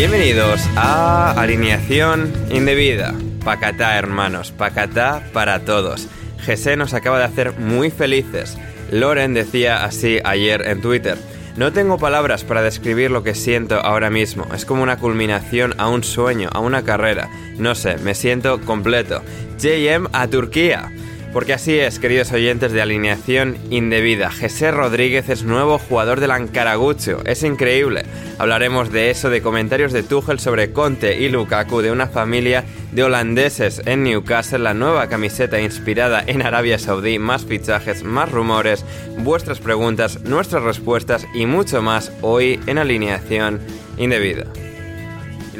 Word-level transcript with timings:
Bienvenidos 0.00 0.66
a 0.76 1.32
Alineación 1.32 2.32
Indebida. 2.50 3.14
Pacatá, 3.44 3.98
hermanos, 3.98 4.50
pacatá 4.50 5.22
para 5.34 5.66
todos. 5.66 6.08
José 6.46 6.74
nos 6.78 6.94
acaba 6.94 7.18
de 7.18 7.26
hacer 7.26 7.58
muy 7.58 7.90
felices. 7.90 8.56
Loren 8.90 9.34
decía 9.34 9.84
así 9.84 10.18
ayer 10.24 10.66
en 10.66 10.80
Twitter. 10.80 11.18
No 11.58 11.74
tengo 11.74 11.98
palabras 11.98 12.44
para 12.44 12.62
describir 12.62 13.10
lo 13.10 13.22
que 13.22 13.34
siento 13.34 13.74
ahora 13.78 14.08
mismo. 14.08 14.46
Es 14.54 14.64
como 14.64 14.82
una 14.82 14.96
culminación 14.96 15.74
a 15.76 15.90
un 15.90 16.02
sueño, 16.02 16.48
a 16.50 16.60
una 16.60 16.82
carrera. 16.82 17.28
No 17.58 17.74
sé, 17.74 17.98
me 17.98 18.14
siento 18.14 18.58
completo. 18.62 19.20
JM 19.58 20.08
a 20.14 20.28
Turquía. 20.28 20.90
Porque 21.32 21.52
así 21.52 21.78
es, 21.78 22.00
queridos 22.00 22.32
oyentes 22.32 22.72
de 22.72 22.82
alineación 22.82 23.56
indebida. 23.70 24.32
José 24.32 24.72
Rodríguez 24.72 25.28
es 25.28 25.44
nuevo 25.44 25.78
jugador 25.78 26.18
del 26.18 26.32
Ankaragucho. 26.32 27.22
Es 27.24 27.44
increíble. 27.44 28.02
Hablaremos 28.38 28.90
de 28.90 29.10
eso, 29.10 29.30
de 29.30 29.40
comentarios 29.40 29.92
de 29.92 30.02
Tuchel 30.02 30.40
sobre 30.40 30.72
Conte 30.72 31.20
y 31.20 31.28
Lukaku, 31.28 31.82
de 31.82 31.92
una 31.92 32.08
familia 32.08 32.64
de 32.90 33.04
holandeses 33.04 33.80
en 33.86 34.02
Newcastle, 34.02 34.58
la 34.58 34.74
nueva 34.74 35.08
camiseta 35.08 35.60
inspirada 35.60 36.24
en 36.26 36.42
Arabia 36.42 36.80
Saudí, 36.80 37.20
más 37.20 37.44
fichajes, 37.44 38.02
más 38.02 38.32
rumores, 38.32 38.84
vuestras 39.18 39.60
preguntas, 39.60 40.22
nuestras 40.22 40.64
respuestas 40.64 41.28
y 41.32 41.46
mucho 41.46 41.80
más 41.80 42.10
hoy 42.22 42.58
en 42.66 42.78
alineación 42.78 43.60
indebida. 43.98 44.46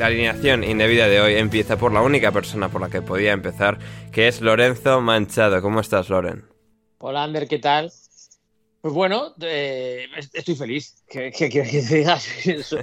La 0.00 0.06
alineación 0.06 0.65
indebida 0.65 1.09
de 1.09 1.21
hoy 1.21 1.34
empieza 1.34 1.77
por 1.77 1.93
la 1.93 2.00
única 2.00 2.33
persona 2.33 2.71
por 2.71 2.81
la 2.81 2.88
que 2.88 3.03
podía 3.03 3.33
empezar, 3.33 3.78
que 4.11 4.28
es 4.28 4.41
Lorenzo 4.41 5.03
Manchado. 5.03 5.61
¿Cómo 5.61 5.78
estás, 5.78 6.09
Loren? 6.09 6.47
Hola, 6.97 7.22
Ander, 7.22 7.47
¿qué 7.47 7.59
tal? 7.59 7.93
Pues 8.81 8.94
bueno, 8.94 9.34
eh, 9.43 10.06
estoy 10.33 10.55
feliz. 10.55 11.05
¿Qué, 11.06 11.31
qué 11.31 11.50
quieres 11.50 11.71
que 11.71 11.83
te 11.83 11.97
diga? 11.97 12.19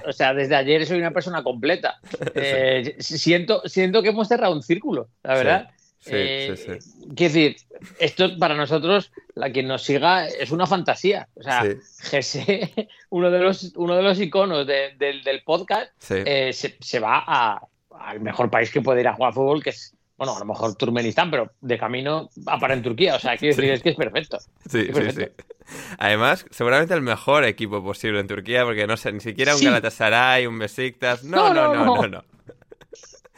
O 0.07 0.13
sea, 0.13 0.35
desde 0.35 0.55
ayer 0.55 0.85
soy 0.85 0.99
una 0.99 1.09
persona 1.09 1.41
completa. 1.41 1.99
Eh, 2.35 2.97
siento, 2.99 3.63
siento 3.65 4.03
que 4.03 4.09
hemos 4.09 4.27
cerrado 4.27 4.53
un 4.53 4.61
círculo, 4.61 5.09
la 5.23 5.33
verdad. 5.33 5.69
Sí, 5.71 5.76
Eh, 6.05 6.53
sí, 6.55 6.63
sí. 6.79 6.91
Quiero 7.15 7.33
decir, 7.33 7.55
esto 7.99 8.37
para 8.39 8.55
nosotros, 8.55 9.11
la 9.35 9.51
quien 9.51 9.67
nos 9.67 9.83
siga, 9.83 10.27
es 10.27 10.51
una 10.51 10.65
fantasía. 10.67 11.27
O 11.35 11.43
sea. 11.43 11.63
Jesse, 12.03 12.39
uno 13.09 13.29
de 13.31 13.39
los, 13.39 13.73
uno 13.75 13.95
de 13.95 14.03
los 14.03 14.19
iconos 14.19 14.65
de- 14.67 14.95
del- 14.97 15.23
del 15.23 15.43
podcast, 15.43 15.91
eh, 16.25 16.53
se, 16.53 16.77
se 16.79 16.99
va 16.99 17.23
a- 17.25 17.61
al 17.99 18.19
mejor 18.21 18.49
país 18.49 18.71
que 18.71 18.81
puede 18.81 19.01
ir 19.01 19.07
a 19.07 19.13
jugar 19.15 19.33
fútbol, 19.33 19.61
que 19.63 19.71
es, 19.71 19.93
bueno, 20.17 20.35
a 20.35 20.39
lo 20.39 20.45
mejor 20.45 20.75
Turkmenistán, 20.75 21.29
pero 21.31 21.51
de 21.61 21.77
camino 21.77 22.29
para 22.45 22.73
en 22.73 22.83
Turquía. 22.83 23.15
O 23.15 23.19
sea, 23.19 23.35
quiero 23.37 23.55
decir, 23.55 23.71
es 23.71 23.81
que 23.83 23.89
es 23.89 23.95
perfecto. 23.95 24.37
Sí, 24.69 24.87
sí, 24.93 25.11
sí. 25.11 25.25
Además, 25.97 26.45
seguramente 26.51 26.93
el 26.93 27.01
mejor 27.01 27.43
equipo 27.43 27.83
posible 27.83 28.19
en 28.19 28.27
Turquía, 28.27 28.63
porque 28.63 28.87
no 28.87 28.95
sé, 28.97 29.11
ni 29.11 29.19
siquiera 29.19 29.55
un. 29.55 29.61
Galatasaray, 29.63 30.47
un 30.47 30.57
Besiktas. 30.59 31.23
No, 31.23 31.53
no, 31.53 31.73
No, 31.73 31.73
no, 31.73 31.85
no, 31.85 31.95
no, 32.03 32.07
no. 32.07 32.23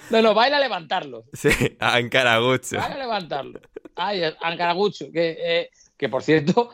No. 0.09 0.17
No, 0.17 0.29
no, 0.29 0.35
va 0.35 0.43
a 0.43 0.47
ir 0.47 0.53
a 0.53 0.59
levantarlo. 0.59 1.25
Sí, 1.33 1.49
Ankaragucho. 1.79 2.77
Va 2.77 2.85
a 2.85 2.89
ir 2.89 2.95
a 2.95 2.99
levantarlo. 2.99 3.59
Ay, 3.95 4.21
Ankaragucho, 4.41 5.11
que, 5.11 5.37
eh, 5.39 5.69
que 5.97 6.09
por 6.09 6.23
cierto, 6.23 6.71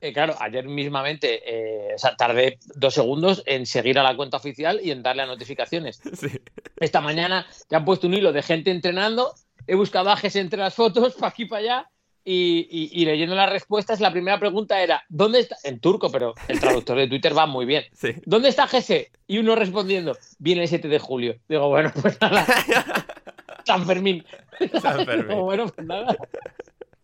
eh, 0.00 0.12
claro, 0.12 0.36
ayer 0.38 0.64
mismamente 0.66 1.42
eh, 1.44 1.94
o 1.94 1.98
sea, 1.98 2.14
tardé 2.16 2.58
dos 2.76 2.94
segundos 2.94 3.42
en 3.46 3.66
seguir 3.66 3.98
a 3.98 4.04
la 4.04 4.14
cuenta 4.14 4.36
oficial 4.36 4.80
y 4.82 4.92
en 4.92 5.02
darle 5.02 5.22
a 5.22 5.26
notificaciones. 5.26 6.00
Sí. 6.14 6.40
Esta 6.76 7.00
mañana 7.00 7.46
ya 7.68 7.78
han 7.78 7.84
puesto 7.84 8.06
un 8.06 8.14
hilo 8.14 8.32
de 8.32 8.42
gente 8.42 8.70
entrenando, 8.70 9.34
he 9.66 9.74
buscado 9.74 10.10
ajes 10.10 10.36
entre 10.36 10.60
las 10.60 10.74
fotos, 10.74 11.14
para 11.18 11.30
aquí 11.30 11.46
para 11.46 11.60
allá, 11.60 11.90
y, 12.30 12.68
y- 12.70 12.90
y 13.02 13.04
leyendo 13.06 13.34
las 13.34 13.48
respuestas, 13.50 14.00
la 14.00 14.12
primera 14.12 14.38
pregunta 14.38 14.82
era, 14.82 15.02
¿dónde 15.08 15.40
está? 15.40 15.56
En 15.64 15.80
turco, 15.80 16.10
pero 16.12 16.34
el 16.48 16.60
traductor 16.60 16.98
de 16.98 17.08
Twitter 17.08 17.36
va 17.36 17.46
muy 17.46 17.64
bien. 17.64 17.84
Sí. 17.94 18.10
¿Dónde 18.26 18.50
está 18.50 18.66
GC? 18.66 19.10
Y 19.26 19.38
uno 19.38 19.54
respondiendo, 19.54 20.16
viene 20.38 20.62
el 20.62 20.68
7 20.68 20.88
de 20.88 20.98
julio. 20.98 21.36
Digo, 21.48 21.68
bueno, 21.68 21.90
pues 22.02 22.20
nada. 22.20 22.44
San 23.64 23.86
Fermín. 23.86 24.24
San 24.80 25.04
Fermín. 25.06 25.28
Digo, 25.28 25.42
bueno, 25.44 25.66
pues 25.68 25.86
nada. 25.86 26.16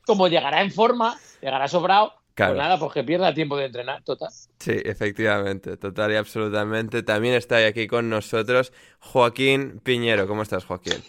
Como 0.06 0.28
llegará 0.28 0.60
en 0.62 0.70
forma, 0.70 1.18
llegará 1.40 1.68
sobrado, 1.68 2.12
Claro. 2.34 2.54
pues 2.54 2.62
nada, 2.64 2.78
pues 2.78 2.92
que 2.92 3.04
pierda 3.04 3.32
tiempo 3.32 3.56
de 3.56 3.66
entrenar, 3.66 4.02
total. 4.02 4.28
Sí, 4.58 4.72
efectivamente, 4.84 5.76
total 5.76 6.12
y 6.12 6.16
absolutamente. 6.16 7.02
También 7.02 7.34
está 7.34 7.64
aquí 7.64 7.86
con 7.86 8.10
nosotros 8.10 8.72
Joaquín 8.98 9.80
Piñero. 9.82 10.26
¿Cómo 10.26 10.42
estás, 10.42 10.64
Joaquín? 10.64 11.02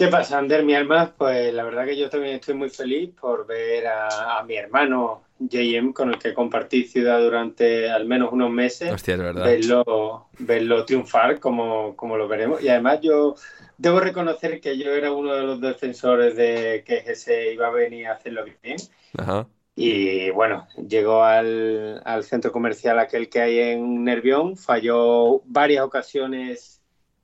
¿Qué 0.00 0.08
pasa, 0.08 0.38
Ander, 0.38 0.64
mi 0.64 0.74
alma? 0.74 1.12
Pues 1.14 1.52
la 1.52 1.62
verdad 1.62 1.84
que 1.84 1.94
yo 1.94 2.08
también 2.08 2.36
estoy 2.36 2.54
muy 2.54 2.70
feliz 2.70 3.10
por 3.20 3.46
ver 3.46 3.86
a, 3.86 4.38
a 4.38 4.44
mi 4.44 4.56
hermano 4.56 5.24
JM, 5.38 5.92
con 5.92 6.08
el 6.08 6.18
que 6.18 6.32
compartí 6.32 6.84
ciudad 6.84 7.20
durante 7.20 7.90
al 7.90 8.06
menos 8.06 8.32
unos 8.32 8.50
meses, 8.50 8.90
Hostia, 8.90 9.12
es 9.16 9.20
verdad. 9.20 9.44
verlo, 9.44 10.28
verlo 10.38 10.86
triunfar 10.86 11.38
como, 11.38 11.94
como 11.96 12.16
lo 12.16 12.28
veremos. 12.28 12.62
Y 12.62 12.70
además 12.70 13.00
yo 13.02 13.34
debo 13.76 14.00
reconocer 14.00 14.58
que 14.62 14.78
yo 14.78 14.90
era 14.90 15.12
uno 15.12 15.34
de 15.34 15.42
los 15.42 15.60
defensores 15.60 16.34
de 16.34 16.82
que 16.86 17.04
ese 17.06 17.52
iba 17.52 17.66
a 17.66 17.70
venir 17.70 18.06
a 18.06 18.14
hacerlo 18.14 18.46
bien. 18.62 18.78
Ajá. 19.18 19.46
Y 19.76 20.30
bueno, 20.30 20.66
llegó 20.88 21.24
al, 21.24 22.00
al 22.06 22.24
centro 22.24 22.52
comercial 22.52 22.98
aquel 22.98 23.28
que 23.28 23.42
hay 23.42 23.58
en 23.58 24.02
Nervión, 24.02 24.56
falló 24.56 25.42
varias 25.44 25.84
ocasiones 25.84 26.79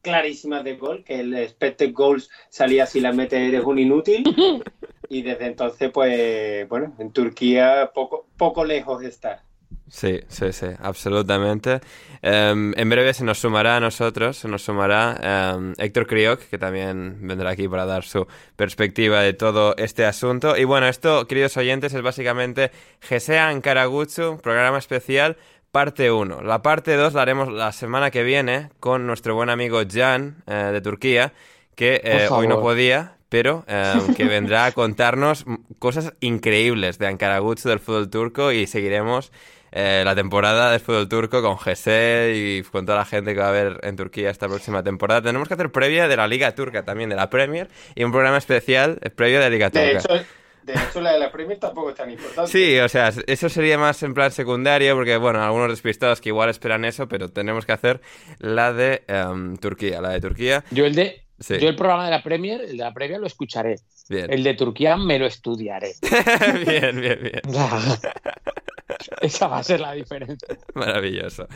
clarísimas 0.07 0.65
de 0.65 0.77
gol, 0.77 1.05
que 1.05 1.21
el 1.21 1.35
expected 1.35 1.93
goals 1.93 2.31
salía 2.49 2.87
si 2.87 3.01
la 3.01 3.13
mete 3.13 3.47
eres 3.47 3.65
un 3.65 3.79
inútil. 3.79 4.25
Y 5.09 5.23
desde 5.23 5.47
entonces, 5.47 5.89
pues 5.93 6.69
bueno, 6.69 6.93
en 6.99 7.13
Turquía 7.13 7.93
poco, 7.95 8.27
poco 8.37 8.65
lejos 8.65 9.05
está. 9.05 9.45
Sí, 9.89 10.21
sí, 10.27 10.53
sí, 10.53 10.67
absolutamente. 10.81 11.81
Em, 12.21 12.75
en 12.77 12.89
breve 12.89 13.15
se 13.15 13.23
nos 13.23 13.39
sumará 13.39 13.77
a 13.77 13.81
nosotros, 13.81 14.37
se 14.37 14.49
nos 14.49 14.63
sumará 14.63 15.55
em, 15.55 15.75
Héctor 15.79 16.09
Crioc, 16.09 16.41
que 16.41 16.59
también 16.59 17.19
vendrá 17.21 17.51
aquí 17.51 17.69
para 17.69 17.87
dar 17.87 18.03
su 18.03 18.27
perspectiva 18.57 19.21
de 19.21 19.33
todo 19.33 19.77
este 19.77 20.05
asunto. 20.05 20.57
Y 20.57 20.65
bueno, 20.65 20.89
esto, 20.89 21.29
queridos 21.29 21.57
oyentes, 21.57 21.95
es 21.95 22.03
básicamente 22.03 22.73
Gesean 23.01 23.61
Karagutsu, 23.61 24.41
programa 24.43 24.79
especial, 24.79 25.37
parte 25.77 26.11
1. 26.11 26.41
La 26.41 26.63
parte 26.63 26.97
2 26.97 27.13
la 27.13 27.21
haremos 27.21 27.53
la 27.53 27.71
semana 27.71 28.11
que 28.11 28.23
viene 28.23 28.71
con 28.81 29.07
nuestro 29.07 29.35
buen 29.35 29.51
amigo 29.51 29.83
Jan 29.87 30.43
eh, 30.47 30.71
de 30.73 30.81
Turquía, 30.81 31.35
que 31.75 32.01
eh, 32.03 32.29
hoy 32.31 32.49
no 32.49 32.63
podía, 32.63 33.19
pero 33.29 33.63
em, 33.69 34.15
que 34.15 34.25
vendrá 34.25 34.65
a 34.65 34.73
contarnos 34.73 35.45
cosas 35.79 36.15
increíbles 36.21 36.99
de 36.99 37.09
Ankaragutsu 37.09 37.69
del 37.69 37.81
fútbol 37.81 38.09
turco 38.09 38.53
y 38.53 38.67
seguiremos 38.67 39.33
eh, 39.71 40.01
la 40.03 40.15
temporada 40.15 40.71
del 40.71 40.81
fútbol 40.81 41.11
turco 41.11 41.43
con 41.43 41.59
Gese 41.59 42.33
y 42.35 42.63
con 42.63 42.87
toda 42.87 42.97
la 42.97 43.05
gente 43.05 43.35
que 43.35 43.41
va 43.41 43.49
a 43.49 43.51
haber 43.51 43.79
en 43.83 43.97
Turquía 43.97 44.31
esta 44.31 44.49
próxima 44.49 44.83
temporada. 44.83 45.21
Tenemos 45.21 45.47
que 45.47 45.53
hacer 45.53 45.71
previa 45.73 46.09
de 46.09 46.17
la 46.17 46.27
Liga 46.27 46.55
Turca 46.55 46.87
también, 46.87 47.11
de 47.11 47.17
la 47.17 47.29
Premier, 47.29 47.69
y 47.95 48.03
un 48.03 48.13
programa 48.13 48.39
especial 48.39 48.99
previo 49.15 49.41
de 49.41 49.45
la 49.45 49.51
Liga 49.51 49.69
Turca. 49.69 49.85
De 49.85 49.99
hecho, 49.99 50.27
de 50.67 50.73
hecho, 50.73 51.01
la 51.01 51.13
de 51.13 51.21
la 51.21 51.31
Premier 51.31 51.61
tampoco 51.61 51.91
es 51.91 51.95
tan 51.95 52.11
importante. 52.11 52.51
Sí, 52.51 52.77
o 52.81 52.89
sea, 52.89 53.13
eso 53.29 53.49
sería 53.49 53.79
más 53.79 54.03
en 54.03 54.15
plan 54.15 54.33
secundario, 54.33 54.97
porque, 54.97 55.17
bueno, 55.17 55.41
algunos 55.41 55.69
despistados 55.69 56.21
que 56.21 56.31
igual 56.31 56.51
esperan 56.51 56.85
eso, 56.85 57.07
pero 57.07 57.29
tenemos 57.29 57.65
que 57.65 57.73
hacer 57.73 58.01
la 58.41 58.73
de 58.73 59.05
em, 59.07 59.57
Turquía, 59.59 60.01
la 60.01 60.11
de 60.11 60.21
Turquía. 60.21 60.65
Yo 60.73 60.85
el 60.85 60.97
de... 60.97 61.23
Yo 61.39 61.69
el 61.69 61.77
programa 61.77 62.07
de 62.07 62.11
la 62.11 62.23
Premier, 62.23 62.63
el 62.63 62.79
de 62.79 62.83
la 62.83 62.93
previa 62.93 63.19
lo 63.19 63.27
escucharé. 63.27 63.77
Bien. 64.09 64.33
El 64.33 64.43
de 64.43 64.55
Turquía 64.55 64.97
me 64.97 65.19
lo 65.21 65.27
estudiaré. 65.27 65.93
bien, 66.67 67.01
bien, 67.01 67.19
bien. 67.23 67.43
Esa 69.21 69.47
va 69.47 69.59
a 69.59 69.63
ser 69.63 69.81
la 69.81 69.93
diferencia. 69.93 70.49
Maravilloso. 70.75 71.47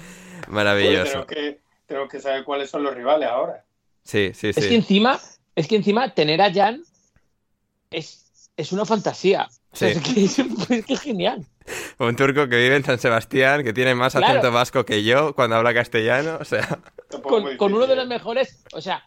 Maravilloso. 0.48 1.26
tenemos, 1.86 2.10
que, 2.10 2.20
saber 2.20 2.44
cuáles 2.44 2.70
son 2.70 2.84
los 2.84 2.94
rivales 2.94 3.28
ahora. 3.28 3.64
Sí, 4.04 4.32
sí, 4.34 4.52
sí. 4.52 4.60
Es 4.60 4.66
que 4.66 4.74
encima, 4.76 5.18
es 5.56 5.66
que 5.66 5.76
encima 5.76 6.14
tener 6.14 6.42
a 6.42 6.52
Jan 6.52 6.82
es, 7.90 8.19
es 8.60 8.72
una 8.72 8.84
fantasía. 8.84 9.48
es, 9.80 10.00
que, 10.00 10.24
es, 10.24 11.00
genial. 11.00 11.44
Un 11.98 12.16
turco 12.16 12.48
que 12.48 12.56
vive 12.56 12.76
en 12.76 12.84
San 12.84 12.98
Sebastián, 12.98 13.62
que 13.62 13.72
tiene 13.72 13.94
más 13.94 14.16
acento 14.16 14.50
vasco 14.50 14.84
que 14.84 15.04
yo 15.04 15.34
cuando 15.34 15.56
habla 15.56 15.72
castellano, 15.72 16.38
o 16.40 16.44
sea. 16.44 16.80
Con, 17.22 17.56
con, 17.56 17.74
uno 17.74 17.86
de 17.86 17.96
los 17.96 18.06
mejores, 18.06 18.64
o 18.72 18.80
sea, 18.80 19.04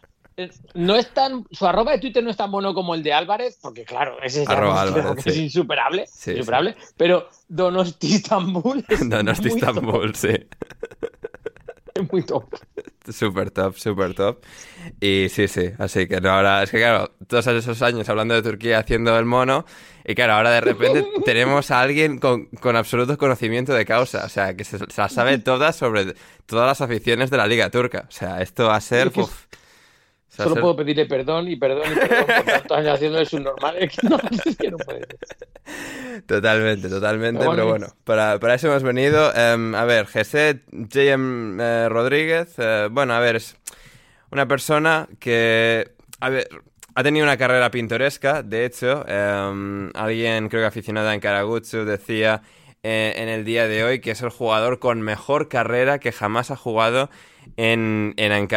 no 0.74 0.96
es 0.96 1.12
tan. 1.12 1.46
Su 1.50 1.66
arroba 1.66 1.92
de 1.92 1.98
Twitter 1.98 2.22
no 2.22 2.30
es 2.30 2.36
tan 2.36 2.50
bueno 2.50 2.74
como 2.74 2.94
el 2.94 3.02
de 3.02 3.12
Álvarez, 3.12 3.58
porque 3.60 3.84
claro, 3.84 4.16
ese 4.22 4.42
es, 4.42 4.48
es 5.26 5.36
insuperable, 5.36 6.06
insuperable 6.26 6.76
pero 6.96 7.28
Donosti 7.48 8.14
Istanbul. 8.14 8.84
Es 8.88 9.08
Donosti 9.08 9.48
Istanbul, 9.48 10.14
sí. 10.14 10.34
Es 11.94 12.02
muy 12.12 12.22
top. 12.22 12.44
Súper 13.08 13.50
top, 13.50 13.76
súper 13.76 14.14
top. 14.14 14.42
Y 15.00 15.28
sí, 15.30 15.46
sí, 15.46 15.70
así 15.78 16.06
que 16.08 16.16
ahora, 16.16 16.62
es 16.62 16.70
que 16.70 16.78
claro, 16.78 17.12
todos 17.26 17.46
esos 17.46 17.80
años 17.82 18.08
hablando 18.08 18.34
de 18.34 18.42
Turquía 18.42 18.78
haciendo 18.80 19.16
el 19.18 19.24
mono, 19.24 19.64
y 20.04 20.14
claro, 20.14 20.34
ahora 20.34 20.50
de 20.50 20.60
repente 20.60 21.06
tenemos 21.24 21.70
a 21.70 21.80
alguien 21.80 22.18
con, 22.18 22.46
con, 22.46 22.76
absoluto 22.76 23.16
conocimiento 23.16 23.72
de 23.72 23.84
causa, 23.84 24.24
o 24.24 24.28
sea, 24.28 24.56
que 24.56 24.64
se, 24.64 24.78
se 24.78 25.08
sabe 25.08 25.38
todas 25.38 25.76
sobre 25.76 26.14
todas 26.46 26.66
las 26.66 26.80
aficiones 26.80 27.30
de 27.30 27.36
la 27.36 27.46
Liga 27.46 27.70
Turca. 27.70 28.06
O 28.08 28.12
sea, 28.12 28.42
esto 28.42 28.66
va 28.66 28.76
a 28.76 28.80
ser... 28.80 29.12
Solo 30.36 30.56
puedo 30.56 30.76
pedirle 30.76 31.06
perdón 31.06 31.48
y 31.48 31.56
perdón 31.56 31.84
y 31.92 31.94
perdón 31.94 32.26
por 32.26 32.44
tantos 32.44 32.78
años 32.78 32.94
haciendo 32.94 33.18
eso 33.20 33.38
normal. 33.38 33.76
Es 33.78 33.96
que 33.96 34.08
no, 34.08 34.18
es 34.44 34.56
que 34.56 34.70
no 34.70 34.76
puede 34.78 35.06
Totalmente, 36.26 36.88
totalmente. 36.88 37.46
Pero 37.48 37.66
bueno, 37.68 37.86
para, 38.04 38.38
para, 38.40 38.54
eso 38.54 38.68
hemos 38.68 38.82
venido. 38.82 39.32
Em, 39.34 39.74
a 39.74 39.84
ver, 39.84 40.06
Geset 40.06 40.62
J.M. 40.70 41.62
Eh, 41.62 41.88
Rodríguez. 41.88 42.54
Eh, 42.58 42.88
bueno, 42.90 43.14
a 43.14 43.20
ver, 43.20 43.36
es 43.36 43.56
una 44.30 44.46
persona 44.48 45.08
que. 45.20 45.92
A 46.20 46.30
ver, 46.30 46.48
ha 46.94 47.02
tenido 47.02 47.24
una 47.24 47.36
carrera 47.36 47.70
pintoresca. 47.70 48.42
De 48.42 48.64
hecho, 48.64 49.04
em, 49.06 49.90
alguien, 49.94 50.48
creo 50.48 50.62
que 50.62 50.66
aficionado 50.66 51.10
en 51.12 51.20
Karagutsu, 51.20 51.84
decía 51.84 52.42
eh, 52.82 53.14
en 53.16 53.28
el 53.28 53.44
día 53.44 53.66
de 53.66 53.82
hoy 53.82 54.00
que 54.00 54.10
es 54.10 54.20
el 54.20 54.28
jugador 54.28 54.78
con 54.78 55.00
mejor 55.00 55.48
carrera 55.48 55.98
que 55.98 56.12
jamás 56.12 56.50
ha 56.50 56.56
jugado 56.56 57.08
en, 57.56 58.14
en 58.16 58.48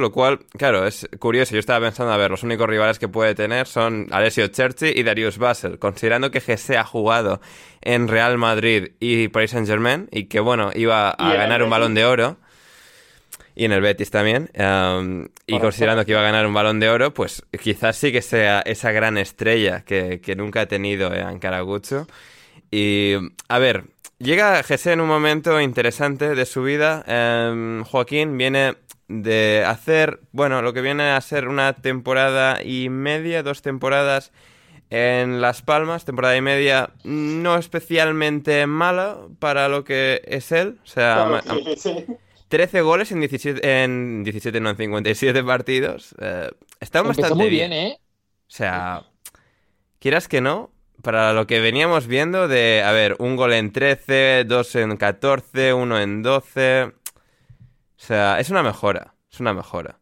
lo 0.00 0.12
cual, 0.12 0.40
claro, 0.56 0.86
es 0.86 1.08
curioso. 1.18 1.54
Yo 1.54 1.60
estaba 1.60 1.86
pensando, 1.86 2.12
a 2.12 2.16
ver, 2.16 2.30
los 2.30 2.42
únicos 2.42 2.68
rivales 2.68 2.98
que 2.98 3.08
puede 3.08 3.34
tener 3.34 3.66
son 3.66 4.06
Alessio 4.10 4.46
Cherchi 4.48 4.92
y 4.94 5.02
Darius 5.02 5.38
Basel, 5.38 5.78
considerando 5.78 6.30
que 6.30 6.40
Gese 6.40 6.76
ha 6.76 6.84
jugado 6.84 7.40
en 7.82 8.08
Real 8.08 8.38
Madrid 8.38 8.92
y 9.00 9.28
Paris 9.28 9.50
Saint 9.52 9.66
Germain 9.66 10.08
y 10.10 10.24
que, 10.24 10.40
bueno, 10.40 10.70
iba 10.74 11.10
a 11.10 11.34
ganar 11.34 11.62
un 11.62 11.70
balón 11.70 11.94
de 11.94 12.04
oro. 12.04 12.36
Y 13.56 13.64
en 13.66 13.72
el 13.72 13.82
Betis 13.82 14.10
también. 14.10 14.48
Um, 14.54 15.28
y 15.46 15.58
considerando 15.58 16.06
que 16.06 16.12
iba 16.12 16.20
a 16.20 16.24
ganar 16.24 16.46
un 16.46 16.54
balón 16.54 16.80
de 16.80 16.88
oro, 16.88 17.12
pues 17.12 17.42
quizás 17.60 17.96
sí 17.96 18.10
que 18.10 18.22
sea 18.22 18.60
esa 18.60 18.90
gran 18.92 19.18
estrella 19.18 19.82
que, 19.84 20.20
que 20.20 20.34
nunca 20.34 20.62
ha 20.62 20.66
tenido 20.66 21.12
en 21.12 21.26
Ankaragutsu. 21.26 22.06
Y, 22.70 23.16
a 23.48 23.58
ver, 23.58 23.84
Llega 24.20 24.62
Jesse 24.62 24.88
en 24.88 25.00
un 25.00 25.08
momento 25.08 25.58
interesante 25.62 26.34
de 26.34 26.44
su 26.44 26.62
vida. 26.62 27.02
Em, 27.06 27.82
Joaquín 27.84 28.36
viene 28.36 28.76
de 29.08 29.64
hacer, 29.66 30.20
bueno, 30.30 30.60
lo 30.60 30.74
que 30.74 30.82
viene 30.82 31.04
a 31.04 31.20
ser 31.22 31.48
una 31.48 31.72
temporada 31.72 32.62
y 32.62 32.90
media, 32.90 33.42
dos 33.42 33.62
temporadas 33.62 34.30
en 34.90 35.40
Las 35.40 35.62
Palmas, 35.62 36.04
temporada 36.04 36.36
y 36.36 36.42
media 36.42 36.90
no 37.02 37.56
especialmente 37.56 38.66
mala 38.66 39.16
para 39.38 39.70
lo 39.70 39.84
que 39.84 40.20
es 40.26 40.52
él. 40.52 40.78
O 40.84 40.86
sea, 40.86 41.42
13 42.48 42.80
goles 42.82 43.12
en 43.12 43.20
17, 43.20 43.84
en 43.84 44.22
17, 44.22 44.60
no, 44.60 44.68
en 44.68 44.76
57 44.76 45.42
partidos. 45.44 46.14
Eh, 46.20 46.50
está 46.78 47.00
bastante 47.00 47.34
muy 47.34 47.48
bien, 47.48 47.72
¿eh? 47.72 47.98
O 48.02 48.52
sea, 48.52 49.06
quieras 49.98 50.28
que 50.28 50.42
no, 50.42 50.70
para 51.02 51.32
lo 51.32 51.46
que 51.46 51.60
veníamos 51.60 52.06
viendo 52.06 52.48
de, 52.48 52.82
a 52.84 52.92
ver, 52.92 53.16
un 53.18 53.36
gol 53.36 53.52
en 53.52 53.72
13, 53.72 54.44
dos 54.46 54.74
en 54.76 54.96
14, 54.96 55.74
uno 55.74 55.98
en 56.00 56.22
12. 56.22 56.84
O 56.84 56.92
sea, 57.96 58.40
es 58.40 58.50
una 58.50 58.62
mejora, 58.62 59.14
es 59.30 59.40
una 59.40 59.54
mejora. 59.54 60.00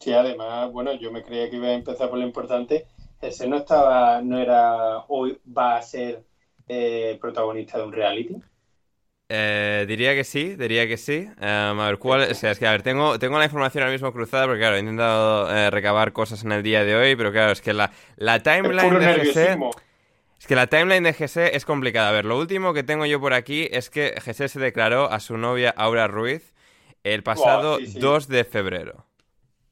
Sí, 0.00 0.12
además, 0.12 0.70
bueno, 0.72 0.94
yo 0.94 1.10
me 1.12 1.22
creía 1.22 1.50
que 1.50 1.56
iba 1.56 1.68
a 1.68 1.72
empezar 1.74 2.08
por 2.08 2.18
lo 2.18 2.26
importante. 2.26 2.86
Ese 3.20 3.46
no 3.48 3.56
estaba, 3.58 4.20
no 4.22 4.38
era, 4.38 5.00
hoy 5.08 5.38
va 5.46 5.76
a 5.76 5.82
ser 5.82 6.24
eh, 6.68 7.18
protagonista 7.20 7.78
de 7.78 7.84
un 7.84 7.92
reality. 7.92 8.36
Eh, 9.28 9.84
diría 9.88 10.14
que 10.14 10.22
sí, 10.22 10.54
diría 10.54 10.86
que 10.86 10.96
sí. 10.96 11.28
Em, 11.40 11.80
a 11.80 11.86
ver, 11.86 11.98
¿cuál? 11.98 12.30
O 12.30 12.34
sea, 12.34 12.52
es 12.52 12.58
que, 12.60 12.66
a 12.66 12.70
ver, 12.70 12.82
tengo, 12.82 13.18
tengo 13.18 13.38
la 13.38 13.44
información 13.44 13.82
ahora 13.82 13.92
mismo 13.92 14.12
cruzada 14.12 14.44
porque, 14.46 14.60
claro, 14.60 14.76
he 14.76 14.80
intentado 14.80 15.50
eh, 15.54 15.70
recabar 15.70 16.12
cosas 16.12 16.44
en 16.44 16.52
el 16.52 16.62
día 16.62 16.84
de 16.84 16.94
hoy, 16.94 17.16
pero 17.16 17.32
claro, 17.32 17.52
es 17.52 17.60
que 17.60 17.72
la, 17.72 17.90
la 18.16 18.42
timeline 18.42 18.98
de 18.98 19.66
es 20.46 20.48
que 20.48 20.54
la 20.54 20.68
timeline 20.68 21.02
de 21.02 21.12
GC 21.12 21.56
es 21.56 21.64
complicada. 21.64 22.10
A 22.10 22.12
ver, 22.12 22.24
lo 22.24 22.38
último 22.38 22.72
que 22.72 22.84
tengo 22.84 23.04
yo 23.04 23.20
por 23.20 23.34
aquí 23.34 23.66
es 23.72 23.90
que 23.90 24.14
GC 24.24 24.46
se 24.48 24.60
declaró 24.60 25.10
a 25.10 25.18
su 25.18 25.36
novia 25.36 25.74
Aura 25.76 26.06
Ruiz 26.06 26.54
el 27.02 27.24
pasado 27.24 27.78
2 27.80 28.28
de 28.28 28.44
febrero. 28.44 29.06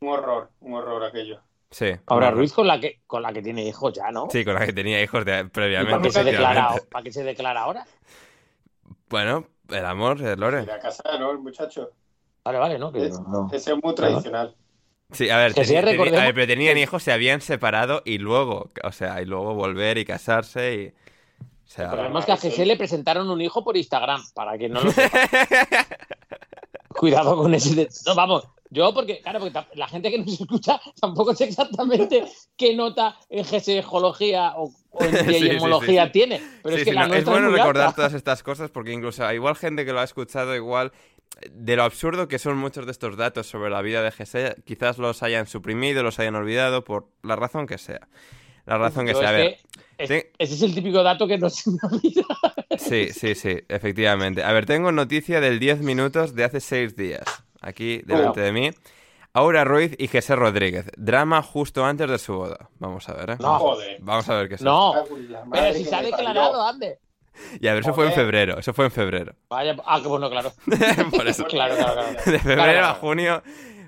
Un 0.00 0.08
horror, 0.08 0.50
un 0.58 0.74
horror 0.74 1.04
aquello. 1.04 1.40
Sí. 1.70 1.92
Aura 2.06 2.32
Ruiz 2.32 2.52
con 2.52 2.66
la 2.66 2.80
que 2.80 3.02
con 3.06 3.22
la 3.22 3.32
que 3.32 3.40
tiene 3.40 3.64
hijos 3.64 3.92
ya, 3.92 4.10
¿no? 4.10 4.28
Sí, 4.32 4.44
con 4.44 4.54
la 4.54 4.66
que 4.66 4.72
tenía 4.72 5.00
hijos 5.00 5.24
previamente. 5.52 5.92
¿Para 5.92 6.02
qué, 6.02 6.10
se 6.10 6.24
declara, 6.24 6.74
¿Para 6.90 7.04
qué 7.04 7.12
se 7.12 7.22
declara 7.22 7.60
ahora? 7.60 7.86
Bueno, 9.08 9.46
el 9.68 9.86
amor, 9.86 10.20
el 10.20 10.40
Lore. 10.40 10.62
a 10.72 10.80
casa, 10.80 11.04
¿no? 11.20 11.30
El 11.30 11.38
muchacho. 11.38 11.92
Vale, 12.42 12.58
vale, 12.58 12.78
¿no? 12.80 12.92
Ese 13.52 13.70
es 13.70 13.80
muy 13.80 13.94
tradicional. 13.94 14.56
Sí, 15.12 15.30
a 15.30 15.36
ver, 15.36 15.54
pero 15.54 16.46
tenían 16.46 16.78
hijos, 16.78 17.02
se 17.02 17.12
habían 17.12 17.40
separado 17.40 18.02
y 18.04 18.18
luego, 18.18 18.70
o 18.82 18.92
sea, 18.92 19.20
y 19.22 19.26
luego 19.26 19.54
volver 19.54 19.98
y 19.98 20.04
casarse 20.04 20.74
y... 20.74 20.86
O 21.66 21.66
sea, 21.66 21.90
que 22.24 22.32
a 22.32 22.36
Jesse 22.36 22.66
le 22.66 22.76
presentaron 22.76 23.30
un 23.30 23.40
hijo 23.40 23.64
por 23.64 23.76
Instagram, 23.76 24.22
para 24.34 24.58
que 24.58 24.68
no 24.68 24.82
lo 24.82 24.92
Cuidado 26.88 27.36
con 27.36 27.54
ese... 27.54 27.88
No, 28.06 28.14
vamos, 28.14 28.46
yo 28.74 28.92
porque, 28.92 29.20
claro, 29.20 29.38
porque 29.38 29.56
la 29.74 29.86
gente 29.86 30.10
que 30.10 30.18
nos 30.18 30.40
escucha 30.40 30.80
tampoco 31.00 31.32
sé 31.32 31.44
exactamente 31.44 32.24
qué 32.56 32.74
nota 32.74 33.16
en 33.30 33.44
gesejología 33.44 34.54
o, 34.56 34.72
en 34.98 35.12
tiene. 36.12 36.42
Pero 36.60 36.76
es 36.76 36.84
que 36.84 36.92
la 36.92 37.06
es 37.06 37.24
bueno 37.24 37.50
recordar 37.50 37.94
todas 37.94 38.14
estas 38.14 38.42
cosas 38.42 38.70
porque 38.70 38.92
incluso 38.92 39.32
igual 39.32 39.54
gente 39.54 39.84
que 39.84 39.92
lo 39.92 40.00
ha 40.00 40.04
escuchado 40.04 40.56
igual 40.56 40.90
de 41.50 41.76
lo 41.76 41.82
absurdo 41.82 42.28
que 42.28 42.38
son 42.38 42.56
muchos 42.56 42.86
de 42.86 42.92
estos 42.92 43.16
datos 43.16 43.46
sobre 43.46 43.70
la 43.70 43.82
vida 43.82 44.02
de 44.02 44.10
GC, 44.10 44.62
quizás 44.64 44.98
los 44.98 45.22
hayan 45.22 45.46
suprimido, 45.46 46.02
los 46.02 46.18
hayan 46.18 46.36
olvidado 46.36 46.84
por 46.84 47.08
la 47.22 47.36
razón 47.36 47.66
que 47.66 47.78
sea. 47.78 48.08
La 48.66 48.78
razón 48.78 49.06
que 49.06 49.14
sea. 49.14 49.28
A 49.28 49.32
ver, 49.32 49.58
ese 49.98 50.32
es 50.38 50.62
el 50.62 50.74
típico 50.74 51.02
dato 51.02 51.26
que 51.26 51.36
no 51.36 51.50
se 51.50 51.70
me 51.70 51.78
olvida. 51.90 52.24
Sí, 52.76 53.10
sí, 53.12 53.36
sí, 53.36 53.56
efectivamente. 53.68 54.42
A 54.42 54.52
ver, 54.52 54.66
tengo 54.66 54.90
noticia 54.90 55.40
del 55.40 55.60
10 55.60 55.80
minutos 55.82 56.34
de 56.34 56.42
hace 56.42 56.60
6 56.60 56.96
días, 56.96 57.22
aquí 57.60 58.02
delante 58.04 58.40
de 58.40 58.50
mí. 58.50 58.70
Aura 59.32 59.64
Ruiz 59.64 59.94
y 59.98 60.08
José 60.08 60.34
Rodríguez. 60.34 60.86
Drama 60.96 61.40
justo 61.42 61.84
antes 61.84 62.10
de 62.10 62.18
su 62.18 62.34
boda. 62.34 62.68
Vamos 62.78 63.08
a 63.08 63.14
ver, 63.14 63.30
¿eh? 63.30 63.36
No, 63.38 63.58
joder. 63.58 63.98
Vamos 64.00 64.28
a 64.28 64.34
ver 64.34 64.48
qué 64.48 64.56
es. 64.56 64.62
No, 64.62 65.04
pero 65.52 65.74
si 65.74 65.84
se 65.84 65.94
ha 65.94 66.02
declarado, 66.02 66.66
ande. 66.66 66.98
Ya, 67.60 67.70
pero 67.72 67.80
eso 67.80 67.94
fue 67.94 68.06
en 68.06 68.12
febrero, 68.12 68.58
eso 68.58 68.72
fue 68.72 68.86
en 68.86 68.90
febrero. 68.90 69.34
Vaya, 69.48 69.76
ah, 69.86 70.00
que 70.00 70.08
bueno, 70.08 70.30
claro. 70.30 70.52
Por 71.10 71.26
eso. 71.26 71.44
claro, 71.46 71.76
claro, 71.76 71.94
claro. 71.94 72.10
De 72.30 72.38
febrero 72.38 72.62
Claro, 72.62 72.86
a 72.86 72.94
junio, 72.94 73.42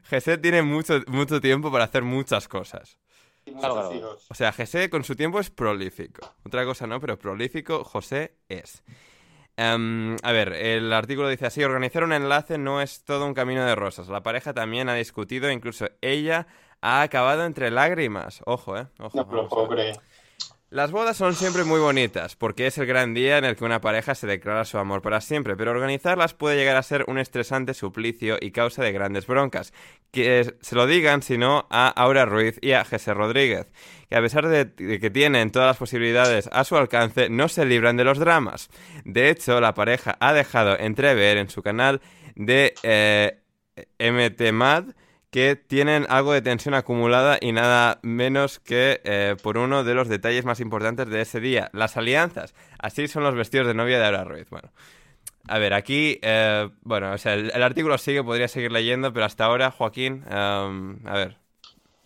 José 0.08 0.38
tiene 0.38 0.62
mucho, 0.62 1.00
mucho 1.06 1.40
tiempo 1.40 1.70
para 1.70 1.84
hacer 1.84 2.02
muchas 2.02 2.48
cosas. 2.48 2.98
O 4.28 4.34
sea, 4.34 4.52
José 4.52 4.90
con 4.90 5.04
su 5.04 5.14
tiempo 5.14 5.38
es 5.38 5.50
prolífico. 5.50 6.34
Otra 6.44 6.64
cosa 6.64 6.86
no, 6.86 7.00
pero 7.00 7.18
prolífico 7.18 7.84
José 7.84 8.34
es. 8.48 8.82
Em, 9.56 10.16
a 10.22 10.32
ver, 10.32 10.52
el 10.52 10.92
artículo 10.92 11.28
dice 11.28 11.46
así, 11.46 11.62
organizar 11.64 12.04
un 12.04 12.12
enlace 12.12 12.58
no 12.58 12.82
es 12.82 13.04
todo 13.04 13.24
un 13.24 13.34
camino 13.34 13.64
de 13.64 13.74
rosas. 13.74 14.08
La 14.08 14.22
pareja 14.22 14.52
también 14.52 14.88
ha 14.88 14.94
discutido, 14.94 15.50
incluso 15.50 15.88
ella 16.02 16.46
ha 16.82 17.02
acabado 17.02 17.44
entre 17.44 17.70
lágrimas. 17.70 18.42
Ojo, 18.44 18.76
¿eh? 18.76 18.86
Ojo, 18.98 19.16
No 19.16 19.32
lo 19.32 19.48
puedo 19.48 19.68
creer. 19.68 19.96
Las 20.76 20.92
bodas 20.92 21.16
son 21.16 21.34
siempre 21.34 21.64
muy 21.64 21.80
bonitas, 21.80 22.36
porque 22.36 22.66
es 22.66 22.76
el 22.76 22.84
gran 22.84 23.14
día 23.14 23.38
en 23.38 23.46
el 23.46 23.56
que 23.56 23.64
una 23.64 23.80
pareja 23.80 24.14
se 24.14 24.26
declara 24.26 24.66
su 24.66 24.76
amor 24.76 25.00
para 25.00 25.22
siempre, 25.22 25.56
pero 25.56 25.70
organizarlas 25.70 26.34
puede 26.34 26.58
llegar 26.58 26.76
a 26.76 26.82
ser 26.82 27.06
un 27.08 27.16
estresante 27.16 27.72
suplicio 27.72 28.36
y 28.38 28.50
causa 28.50 28.82
de 28.82 28.92
grandes 28.92 29.26
broncas. 29.26 29.72
Que 30.10 30.54
se 30.60 30.74
lo 30.76 30.86
digan, 30.86 31.22
si 31.22 31.38
no, 31.38 31.66
a 31.70 31.88
Aura 31.88 32.26
Ruiz 32.26 32.58
y 32.60 32.72
a 32.72 32.84
José 32.84 33.14
Rodríguez, 33.14 33.68
que 34.10 34.16
a 34.16 34.20
pesar 34.20 34.48
de, 34.48 34.66
de 34.66 35.00
que 35.00 35.08
tienen 35.08 35.50
todas 35.50 35.68
las 35.68 35.78
posibilidades 35.78 36.46
a 36.52 36.62
su 36.64 36.76
alcance, 36.76 37.30
no 37.30 37.48
se 37.48 37.64
libran 37.64 37.96
de 37.96 38.04
los 38.04 38.18
dramas. 38.18 38.68
De 39.06 39.30
hecho, 39.30 39.58
la 39.62 39.72
pareja 39.72 40.18
ha 40.20 40.34
dejado 40.34 40.78
entrever 40.78 41.38
en 41.38 41.48
su 41.48 41.62
canal 41.62 42.02
de 42.34 42.74
eh, 42.82 43.38
MTMAD 43.98 44.90
que 45.36 45.54
tienen 45.54 46.06
algo 46.08 46.32
de 46.32 46.40
tensión 46.40 46.72
acumulada 46.72 47.36
y 47.38 47.52
nada 47.52 47.98
menos 48.00 48.58
que 48.58 49.02
eh, 49.04 49.36
por 49.42 49.58
uno 49.58 49.84
de 49.84 49.92
los 49.92 50.08
detalles 50.08 50.46
más 50.46 50.60
importantes 50.60 51.10
de 51.10 51.20
ese 51.20 51.40
día, 51.40 51.68
las 51.74 51.98
alianzas. 51.98 52.54
Así 52.78 53.06
son 53.06 53.22
los 53.22 53.34
vestidos 53.34 53.66
de 53.66 53.74
novia 53.74 53.98
de 53.98 54.06
Aura 54.06 54.24
Ruiz. 54.24 54.48
Bueno, 54.48 54.70
a 55.46 55.58
ver, 55.58 55.74
aquí, 55.74 56.18
eh, 56.22 56.70
bueno, 56.80 57.12
o 57.12 57.18
sea, 57.18 57.34
el, 57.34 57.52
el 57.54 57.62
artículo 57.62 57.98
sigue, 57.98 58.24
podría 58.24 58.48
seguir 58.48 58.72
leyendo, 58.72 59.12
pero 59.12 59.26
hasta 59.26 59.44
ahora, 59.44 59.70
Joaquín, 59.70 60.24
em, 60.30 61.06
a 61.06 61.12
ver, 61.12 61.36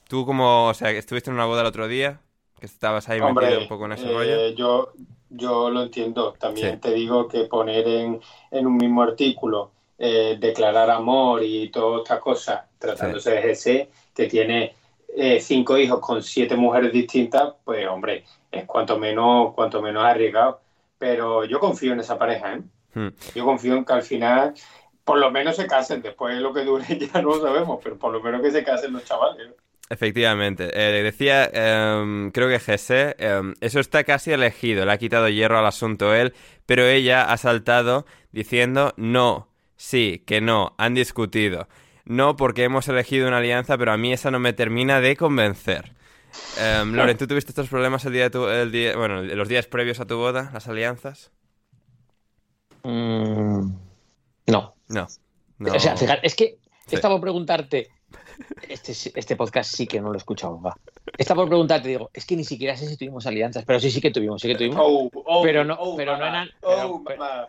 tú 0.08 0.26
como, 0.26 0.66
o 0.66 0.74
sea, 0.74 0.90
estuviste 0.90 1.30
en 1.30 1.36
una 1.36 1.44
boda 1.44 1.60
el 1.60 1.68
otro 1.68 1.86
día, 1.86 2.18
que 2.58 2.66
estabas 2.66 3.08
ahí 3.10 3.20
metido 3.20 3.28
Hombre, 3.30 3.58
un 3.58 3.68
poco 3.68 3.84
en 3.86 3.92
ese 3.92 4.10
eh, 4.10 4.12
rollo. 4.12 4.48
yo, 4.56 4.92
yo 5.28 5.70
lo 5.70 5.84
entiendo. 5.84 6.32
También 6.32 6.72
Sí. 6.72 6.80
te 6.80 6.90
digo 6.94 7.28
que 7.28 7.44
poner 7.44 7.86
en, 7.86 8.20
en 8.50 8.66
un 8.66 8.76
mismo 8.76 9.04
artículo 9.04 9.70
eh, 10.02 10.38
declarar 10.40 10.88
amor 10.88 11.42
y 11.44 11.68
todas 11.68 12.00
estas 12.04 12.20
cosas, 12.20 12.62
tratándose 12.78 13.32
de 13.32 13.50
ese 13.50 13.90
que 14.14 14.26
tiene 14.26 14.74
eh, 15.14 15.40
cinco 15.40 15.76
hijos 15.76 16.00
con 16.00 16.22
siete 16.22 16.56
mujeres 16.56 16.90
distintas, 16.90 17.52
pues 17.64 17.86
hombre, 17.86 18.24
es 18.50 18.64
cuanto 18.64 18.98
menos, 18.98 19.52
cuanto 19.54 19.82
menos 19.82 20.02
arriesgado. 20.02 20.62
Pero 20.96 21.44
yo 21.44 21.60
confío 21.60 21.92
en 21.92 22.00
esa 22.00 22.18
pareja, 22.18 22.54
¿eh? 22.54 22.62
Hmm. 22.94 23.08
Yo 23.34 23.44
confío 23.44 23.76
en 23.76 23.84
que 23.84 23.92
al 23.92 24.02
final, 24.02 24.54
por 25.04 25.18
lo 25.18 25.30
menos 25.30 25.56
se 25.56 25.66
casen. 25.66 26.00
Después 26.00 26.34
lo 26.38 26.54
que 26.54 26.64
dure 26.64 26.84
ya 26.98 27.20
no 27.20 27.36
lo 27.36 27.42
sabemos, 27.42 27.78
pero 27.82 27.98
por 27.98 28.10
lo 28.10 28.22
menos 28.22 28.40
que 28.40 28.50
se 28.50 28.64
casen 28.64 28.94
los 28.94 29.04
chavales. 29.04 29.48
Efectivamente. 29.90 30.70
Eh, 30.72 31.02
decía, 31.02 31.50
em, 31.52 32.30
creo 32.30 32.48
que 32.48 32.58
Jesse, 32.58 33.16
em, 33.18 33.54
eso 33.60 33.80
está 33.80 34.04
casi 34.04 34.32
elegido, 34.32 34.86
le 34.86 34.92
ha 34.92 34.98
quitado 34.98 35.28
hierro 35.28 35.58
al 35.58 35.66
asunto 35.66 36.14
él, 36.14 36.32
pero 36.64 36.86
ella 36.86 37.24
ha 37.24 37.36
saltado 37.36 38.06
diciendo 38.30 38.94
no, 38.96 39.49
sí, 39.80 40.22
que 40.26 40.40
no, 40.42 40.74
han 40.76 40.94
discutido. 40.94 41.66
No 42.04 42.36
porque 42.36 42.64
hemos 42.64 42.86
elegido 42.88 43.26
una 43.28 43.38
alianza, 43.38 43.78
pero 43.78 43.92
a 43.92 43.96
mí 43.96 44.12
esa 44.12 44.30
no 44.30 44.38
me 44.38 44.52
termina 44.52 45.00
de 45.00 45.16
convencer. 45.16 45.94
Em, 46.58 46.92
Loren, 46.94 47.16
¿tú 47.16 47.26
tuviste 47.26 47.50
estos 47.52 47.68
problemas 47.68 48.04
el 48.04 48.12
día 48.12 48.24
de 48.24 48.30
tu, 48.30 48.46
el 48.46 48.70
día, 48.70 48.96
bueno, 48.96 49.22
los 49.22 49.48
días 49.48 49.66
previos 49.66 50.00
a 50.00 50.06
tu 50.06 50.16
boda, 50.18 50.50
las 50.52 50.68
alianzas? 50.68 51.30
Mm, 52.82 53.72
no. 54.46 54.74
No. 54.88 55.06
no. 55.58 55.72
O 55.74 55.78
sea, 55.80 55.96
fíjate, 55.96 56.26
es 56.26 56.34
que 56.34 56.58
Sí. 56.86 56.96
estaba 56.96 57.14
por 57.14 57.22
preguntarte. 57.22 57.88
Este, 58.68 58.92
este 58.92 59.36
podcast 59.36 59.72
sí 59.76 59.86
que 59.86 60.00
no 60.00 60.08
lo 60.08 60.14
he 60.14 60.18
escuchado, 60.18 60.60
va. 60.60 60.76
Estaba 61.16 61.42
por 61.42 61.48
preguntarte, 61.50 61.88
digo, 61.88 62.10
es 62.12 62.24
que 62.26 62.34
ni 62.36 62.42
siquiera 62.44 62.76
sé 62.76 62.88
si 62.88 62.96
tuvimos 62.96 63.26
alianzas, 63.26 63.64
pero 63.64 63.78
sí, 63.78 63.90
sí 63.90 64.00
que 64.00 64.10
tuvimos, 64.10 64.40
sí 64.42 64.48
que 64.48 64.56
tuvimos. 64.56 64.78
Oh, 64.80 65.08
oh, 65.12 65.42
Pero 65.42 65.64
no- 65.64 65.76
oh, 65.78 65.96
pero 65.96 66.16
no 66.16 66.26
eran- 66.26 66.48
pero- 66.60 66.90
oh, 66.94 67.04
pero- 67.04 67.18
mamá. 67.20 67.46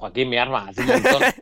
Joaquín, 0.00 0.28
mi 0.28 0.36
arma, 0.38 0.66
hace 0.68 0.80
un 0.80 0.86
montón. 0.88 1.22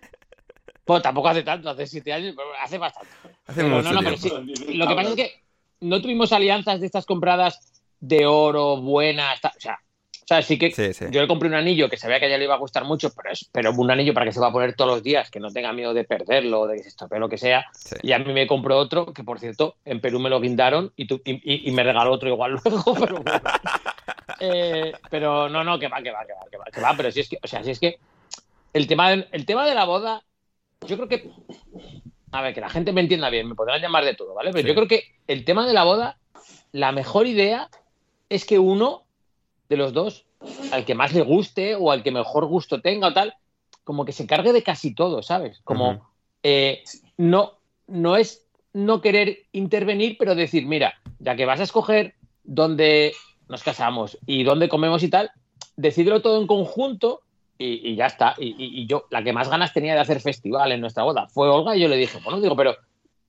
Bueno, 0.86 1.02
tampoco 1.02 1.28
hace 1.28 1.42
tanto, 1.42 1.68
hace 1.68 1.86
siete 1.86 2.14
años, 2.14 2.32
pero 2.34 2.48
hace 2.62 2.78
bastante. 2.78 3.10
Hace 3.46 3.62
Pero 3.62 3.76
mucho 3.76 3.92
no, 3.92 4.00
no, 4.00 4.02
pero 4.02 4.16
sí. 4.16 4.30
Lo 4.74 4.88
que 4.88 4.94
pasa 4.94 5.10
es 5.10 5.16
que 5.16 5.42
no 5.80 6.00
tuvimos 6.00 6.32
alianzas 6.32 6.80
de 6.80 6.86
estas 6.86 7.04
compradas 7.04 7.82
de 8.00 8.24
oro, 8.24 8.78
buenas, 8.80 9.38
o 9.44 9.50
sea, 9.60 9.74
o 9.74 10.26
sea, 10.26 10.40
sí 10.40 10.58
que 10.58 10.70
Sí, 10.70 10.94
sí. 10.94 11.04
yo 11.10 11.20
le 11.20 11.28
compré 11.28 11.46
un 11.50 11.56
anillo 11.56 11.90
que 11.90 11.98
sabía 11.98 12.18
que 12.18 12.24
a 12.24 12.28
ella 12.28 12.38
le 12.38 12.44
iba 12.44 12.54
a 12.54 12.58
gustar 12.58 12.84
mucho, 12.86 13.12
pero, 13.14 13.30
es, 13.30 13.46
pero 13.52 13.70
un 13.72 13.90
anillo 13.90 14.14
para 14.14 14.24
que 14.24 14.32
se 14.32 14.40
va 14.40 14.46
a 14.46 14.52
poner 14.52 14.72
todos 14.76 14.90
los 14.90 15.02
días, 15.02 15.30
que 15.30 15.40
no 15.40 15.50
tenga 15.52 15.74
miedo 15.74 15.92
de 15.92 16.04
perderlo, 16.04 16.66
de 16.66 16.78
que 16.78 16.84
se 16.84 16.88
estropee 16.88 17.18
lo 17.20 17.28
que 17.28 17.36
sea. 17.36 17.66
Sí. 17.74 17.96
Y 18.02 18.12
a 18.12 18.18
mí 18.18 18.32
me 18.32 18.46
compró 18.46 18.78
otro, 18.78 19.12
que 19.12 19.24
por 19.24 19.38
cierto, 19.40 19.76
en 19.84 20.00
Perú 20.00 20.20
me 20.20 20.30
lo 20.30 20.40
guindaron 20.40 20.94
y, 20.96 21.06
tu- 21.06 21.20
y, 21.22 21.32
y- 21.44 21.68
y 21.68 21.72
me 21.72 21.82
regaló 21.82 22.12
otro 22.12 22.30
igual 22.30 22.52
luego, 22.64 22.94
pero 22.94 23.18
bueno. 23.22 23.42
Eh, 24.40 24.92
pero 25.10 25.48
no, 25.50 25.64
no, 25.64 25.78
que 25.78 25.88
va, 25.88 26.00
que 26.00 26.12
va, 26.12 26.24
que 26.24 26.32
va, 26.32 26.40
que 26.50 26.56
va, 26.56 26.64
que 26.72 26.80
va, 26.80 26.94
pero 26.96 27.10
si 27.10 27.20
es 27.20 27.28
que, 27.28 27.38
o 27.42 27.46
sea, 27.46 27.62
si 27.64 27.72
es 27.72 27.78
que 27.80 27.98
el 28.78 28.86
tema, 28.86 29.12
el 29.12 29.46
tema 29.46 29.66
de 29.66 29.74
la 29.74 29.84
boda, 29.84 30.24
yo 30.86 30.96
creo 30.96 31.08
que, 31.08 31.30
a 32.32 32.42
ver, 32.42 32.54
que 32.54 32.60
la 32.60 32.70
gente 32.70 32.92
me 32.92 33.00
entienda 33.00 33.28
bien, 33.30 33.48
me 33.48 33.54
podrán 33.54 33.80
llamar 33.80 34.04
de 34.04 34.14
todo, 34.14 34.34
¿vale? 34.34 34.50
Pero 34.52 34.62
Sí. 34.62 34.68
yo 34.68 34.74
creo 34.74 34.88
que 34.88 35.04
el 35.26 35.44
tema 35.44 35.66
de 35.66 35.74
la 35.74 35.84
boda, 35.84 36.18
la 36.72 36.92
mejor 36.92 37.26
idea 37.26 37.68
es 38.28 38.44
que 38.44 38.58
uno 38.58 39.04
de 39.68 39.76
los 39.76 39.92
dos, 39.92 40.24
al 40.72 40.84
que 40.84 40.94
más 40.94 41.12
le 41.12 41.22
guste 41.22 41.74
o 41.74 41.90
al 41.90 42.02
que 42.02 42.10
mejor 42.12 42.46
gusto 42.46 42.80
tenga 42.80 43.08
o 43.08 43.12
tal, 43.12 43.34
como 43.84 44.04
que 44.04 44.12
se 44.12 44.26
cargue 44.26 44.52
de 44.52 44.62
casi 44.62 44.94
todo, 44.94 45.22
¿sabes? 45.22 45.60
Como 45.64 46.08
eh, 46.42 46.84
no, 47.16 47.58
no 47.86 48.16
es 48.16 48.46
no 48.72 49.00
querer 49.00 49.46
intervenir, 49.52 50.16
pero 50.18 50.34
decir, 50.34 50.66
mira, 50.66 50.94
ya 51.18 51.34
que 51.34 51.46
vas 51.46 51.58
a 51.58 51.64
escoger 51.64 52.14
dónde 52.44 53.12
nos 53.48 53.62
casamos 53.64 54.18
y 54.26 54.44
dónde 54.44 54.68
comemos 54.68 55.02
y 55.02 55.08
tal, 55.08 55.30
decídelo 55.76 56.22
todo 56.22 56.40
en 56.40 56.46
conjunto 56.46 57.22
y, 57.58 57.90
y 57.92 57.96
ya 57.96 58.06
está. 58.06 58.34
Y, 58.38 58.54
y- 58.58 58.86
yo, 58.86 59.06
la 59.10 59.22
que 59.22 59.32
más 59.32 59.50
ganas 59.50 59.72
tenía 59.72 59.94
de 59.94 60.00
hacer 60.00 60.20
festival 60.20 60.72
en 60.72 60.80
nuestra 60.80 61.02
boda 61.02 61.26
fue 61.28 61.48
Olga 61.48 61.76
y 61.76 61.80
yo 61.80 61.88
le 61.88 61.96
dije, 61.96 62.18
bueno, 62.24 62.40
digo, 62.40 62.54
pero 62.56 62.76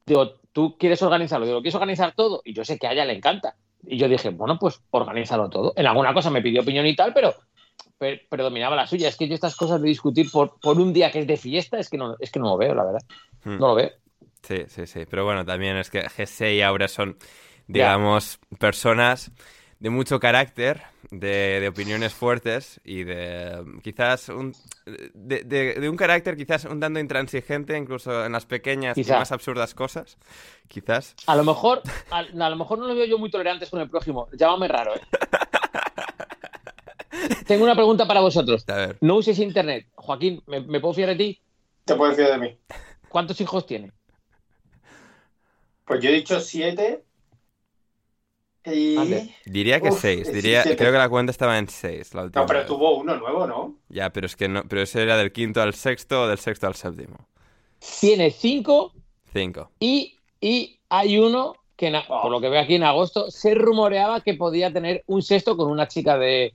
digo, 0.06 0.36
tú 0.54 0.78
quieres 0.78 1.02
organizarlo, 1.02 1.46
digo, 1.46 1.62
¿quieres 1.62 1.76
organizar 1.76 2.14
todo? 2.16 2.42
Y 2.46 2.54
yo 2.54 2.64
sé 2.64 2.78
que 2.78 2.88
a 2.88 2.92
ella 2.94 3.06
le 3.06 3.14
encanta. 3.14 3.56
Y 3.84 3.98
yo 3.98 4.08
dije, 4.08 4.30
bueno, 4.30 4.58
pues 4.60 4.82
organízalo 4.92 5.50
todo. 5.50 5.74
En 5.76 5.88
alguna 5.88 6.14
cosa 6.14 6.30
me 6.30 6.42
pidió 6.42 6.62
opinión 6.62 6.86
y 6.86 6.96
tal, 6.96 7.14
pero 7.14 7.34
pre- 7.98 8.26
predominaba 8.30 8.76
la 8.76 8.86
suya. 8.88 9.08
Es 9.08 9.16
que 9.18 9.28
yo 9.28 9.36
estas 9.36 9.56
cosas 9.56 9.82
de 9.82 9.88
discutir 9.88 10.30
por, 10.32 10.60
por 10.60 10.80
un 10.80 10.94
día 10.94 11.12
que 11.12 11.20
es 11.20 11.28
de 11.28 11.38
fiesta, 11.38 11.80
es 11.80 11.90
que 11.90 11.98
no, 11.98 12.16
es 12.20 12.32
que 12.32 12.40
no 12.40 12.50
lo 12.50 12.58
veo, 12.58 12.76
la 12.76 12.84
verdad. 12.86 13.02
Hmm. 13.44 13.58
No 13.58 13.68
lo 13.70 13.76
veo. 13.76 13.92
Sí, 14.44 14.64
sí, 14.68 14.86
sí. 14.86 15.06
Pero 15.10 15.26
bueno, 15.26 15.46
también 15.46 15.78
es 15.78 15.90
que 15.90 16.02
Jesse 16.10 16.54
y 16.56 16.62
Aura 16.62 16.88
son, 16.88 17.18
digamos, 17.68 18.40
personas 18.60 19.32
de 19.80 19.90
mucho 19.90 20.20
carácter, 20.20 20.82
de, 21.12 21.60
de 21.60 21.68
opiniones 21.68 22.14
fuertes 22.14 22.80
y 22.84 23.04
de 23.04 23.64
quizás 23.84 24.30
un, 24.30 24.56
de, 24.86 25.44
de- 25.44 25.74
de 25.76 25.90
un 25.90 25.98
carácter 25.98 26.38
quizás 26.38 26.66
un 26.66 26.80
tanto 26.80 27.00
intransigente, 27.00 27.78
incluso 27.78 28.26
en 28.26 28.32
las 28.32 28.46
pequeñas 28.46 28.98
y 28.98 29.04
más 29.06 29.32
absurdas 29.32 29.74
cosas. 29.74 30.18
Quizás. 30.68 31.16
A 31.26 31.36
lo 31.36 31.44
mejor, 31.44 31.82
a, 32.12 32.20
a 32.20 32.50
lo 32.50 32.56
mejor 32.56 32.78
no 32.80 32.88
los 32.88 32.96
veo 32.96 33.06
yo 33.06 33.18
muy 33.18 33.32
tolerantes 33.32 33.70
con 33.70 33.82
el 33.82 33.90
prójimo. 33.90 34.28
Llámame 34.34 34.68
raro, 34.68 34.96
¿eh? 34.96 35.02
Tengo 37.48 37.64
una 37.64 37.76
pregunta 37.76 38.08
para 38.08 38.22
vosotros. 38.22 38.64
A 38.70 38.76
ver. 38.76 38.98
No 39.02 39.16
uses 39.16 39.40
internet. 39.40 39.88
Joaquín, 39.96 40.42
¿me, 40.46 40.62
me 40.62 40.80
puedo 40.80 40.94
fiar 40.94 41.10
de 41.10 41.16
ti? 41.16 41.42
Te 41.86 41.96
puedes 41.96 42.16
fiar 42.16 42.32
de 42.34 42.38
mí. 42.38 42.58
¿Cuántos 43.10 43.42
hijos 43.42 43.66
tiene? 43.66 43.92
Pues 45.86 46.02
yo 46.02 46.10
he 46.10 46.14
dicho 46.14 46.40
siete. 46.40 47.04
Y. 48.74 48.96
Vale. 48.96 49.36
Diría 49.46 49.80
que 49.82 49.90
Uf, 49.90 50.04
Diría, 50.04 50.64
creo 50.64 50.92
que 50.92 50.98
la 50.98 51.10
cuenta 51.10 51.32
estaba 51.32 51.58
en 51.58 51.68
seis. 51.70 52.14
La 52.14 52.24
última 52.24 52.42
No, 52.42 52.48
pero 52.48 52.60
vez. 52.60 52.68
tuvo 52.68 52.98
uno 52.98 53.16
nuevo, 53.16 53.48
¿no? 53.48 53.76
Ya, 53.90 54.12
pero 54.12 54.26
es 54.28 54.36
que 54.36 54.48
no. 54.48 54.64
Pero 54.68 54.82
ese 54.82 55.02
era 55.02 55.18
del 55.18 55.32
quinto 55.32 55.62
al 55.62 55.74
sexto 55.74 56.24
o 56.24 56.28
del 56.28 56.38
sexto 56.38 56.68
al 56.68 56.76
séptimo. 56.76 57.28
Tiene 58.00 58.32
cinco 58.32 58.94
Cinco. 59.32 59.72
y, 59.80 60.18
y 60.42 60.80
hay 60.90 61.18
uno 61.18 61.56
que, 61.78 61.88
en 61.88 61.96
a- 61.96 62.08
por 62.08 62.30
lo 62.32 62.42
que 62.42 62.50
veo 62.50 62.62
aquí 62.62 62.76
en 62.76 62.84
agosto, 62.84 63.32
se 63.32 63.56
rumoreaba 63.56 64.22
que 64.22 64.34
podía 64.34 64.72
tener 64.74 65.04
un 65.08 65.22
sexto 65.22 65.56
con 65.56 65.72
una 65.72 65.88
chica 65.88 66.18
de, 66.18 66.54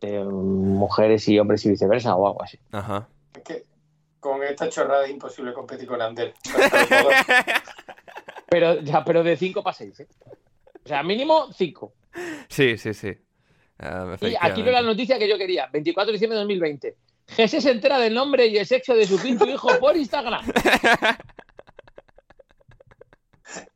de 0.00 0.24
mujeres 0.24 1.28
y 1.28 1.38
hombres 1.38 1.64
y 1.64 1.70
viceversa 1.70 2.16
o 2.16 2.26
algo 2.26 2.42
así. 2.42 2.58
Ajá. 2.72 3.06
Es 3.36 3.42
que 3.42 3.64
con 4.18 4.42
esta 4.42 4.68
chorrada 4.68 5.04
es 5.04 5.10
imposible 5.12 5.52
competir 5.52 5.86
con 5.86 6.02
Ander. 6.02 6.34
Pero, 8.50 8.80
ya, 8.80 9.04
pero 9.04 9.22
de 9.22 9.36
cinco 9.36 9.62
para 9.62 9.74
seis, 9.74 10.00
¿eh? 10.00 10.08
O 10.88 10.90
sea, 10.90 11.02
mínimo 11.02 11.52
cinco. 11.52 11.92
Sí, 12.48 12.78
sí, 12.78 12.94
sí. 12.94 13.12
Ah, 13.78 14.16
Y 14.22 14.34
aquí 14.40 14.62
veo 14.62 14.72
la 14.72 14.80
noticia 14.80 15.18
que 15.18 15.28
yo 15.28 15.36
quería. 15.36 15.66
24 15.70 16.06
de 16.06 16.12
diciembre 16.14 16.36
de 16.36 16.40
2020. 16.44 16.96
Jesús 17.28 17.62
se 17.62 17.72
entera 17.72 17.98
del 17.98 18.14
nombre 18.14 18.46
y 18.46 18.56
el 18.56 18.64
sexo 18.64 18.94
de 18.94 19.06
su 19.06 19.20
quinto 19.20 19.44
hijo 19.50 19.68
por 19.78 19.98
Instagram. 19.98 20.50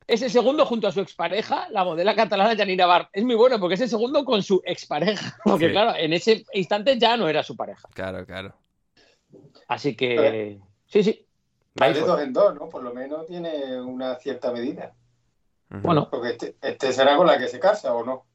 es 0.06 0.22
el 0.22 0.30
segundo 0.30 0.64
junto 0.64 0.88
a 0.88 0.92
su 0.92 1.00
expareja, 1.02 1.68
la 1.68 1.84
modela 1.84 2.14
catalana 2.14 2.56
Janina 2.56 2.86
Bar. 2.86 3.10
Es 3.12 3.24
muy 3.24 3.34
bueno 3.34 3.60
porque 3.60 3.74
es 3.74 3.80
el 3.82 3.90
segundo 3.90 4.24
con 4.24 4.42
su 4.42 4.62
expareja. 4.64 5.36
Porque, 5.44 5.66
Sí. 5.66 5.72
claro, 5.72 5.94
en 5.94 6.14
ese 6.14 6.46
instante 6.54 6.98
ya 6.98 7.18
no 7.18 7.28
era 7.28 7.42
su 7.42 7.54
pareja. 7.54 7.86
Claro, 7.92 8.24
claro. 8.24 8.54
Así 9.68 9.94
que. 9.94 10.58
Sí, 10.86 11.02
sí. 11.02 11.26
Va 11.78 11.90
de 11.92 12.00
dos 12.00 12.20
en 12.22 12.32
dos, 12.32 12.54
¿no? 12.54 12.70
Por 12.70 12.82
lo 12.82 12.94
menos 12.94 13.26
tiene 13.26 13.78
una 13.82 14.16
cierta 14.16 14.50
medida. 14.50 14.94
Bueno, 15.80 16.08
Porque 16.10 16.30
este, 16.30 16.56
este 16.60 16.92
será 16.92 17.16
con 17.16 17.26
la 17.26 17.38
que 17.38 17.48
se 17.48 17.58
casa, 17.58 17.94
¿o 17.94 18.04
no? 18.04 18.26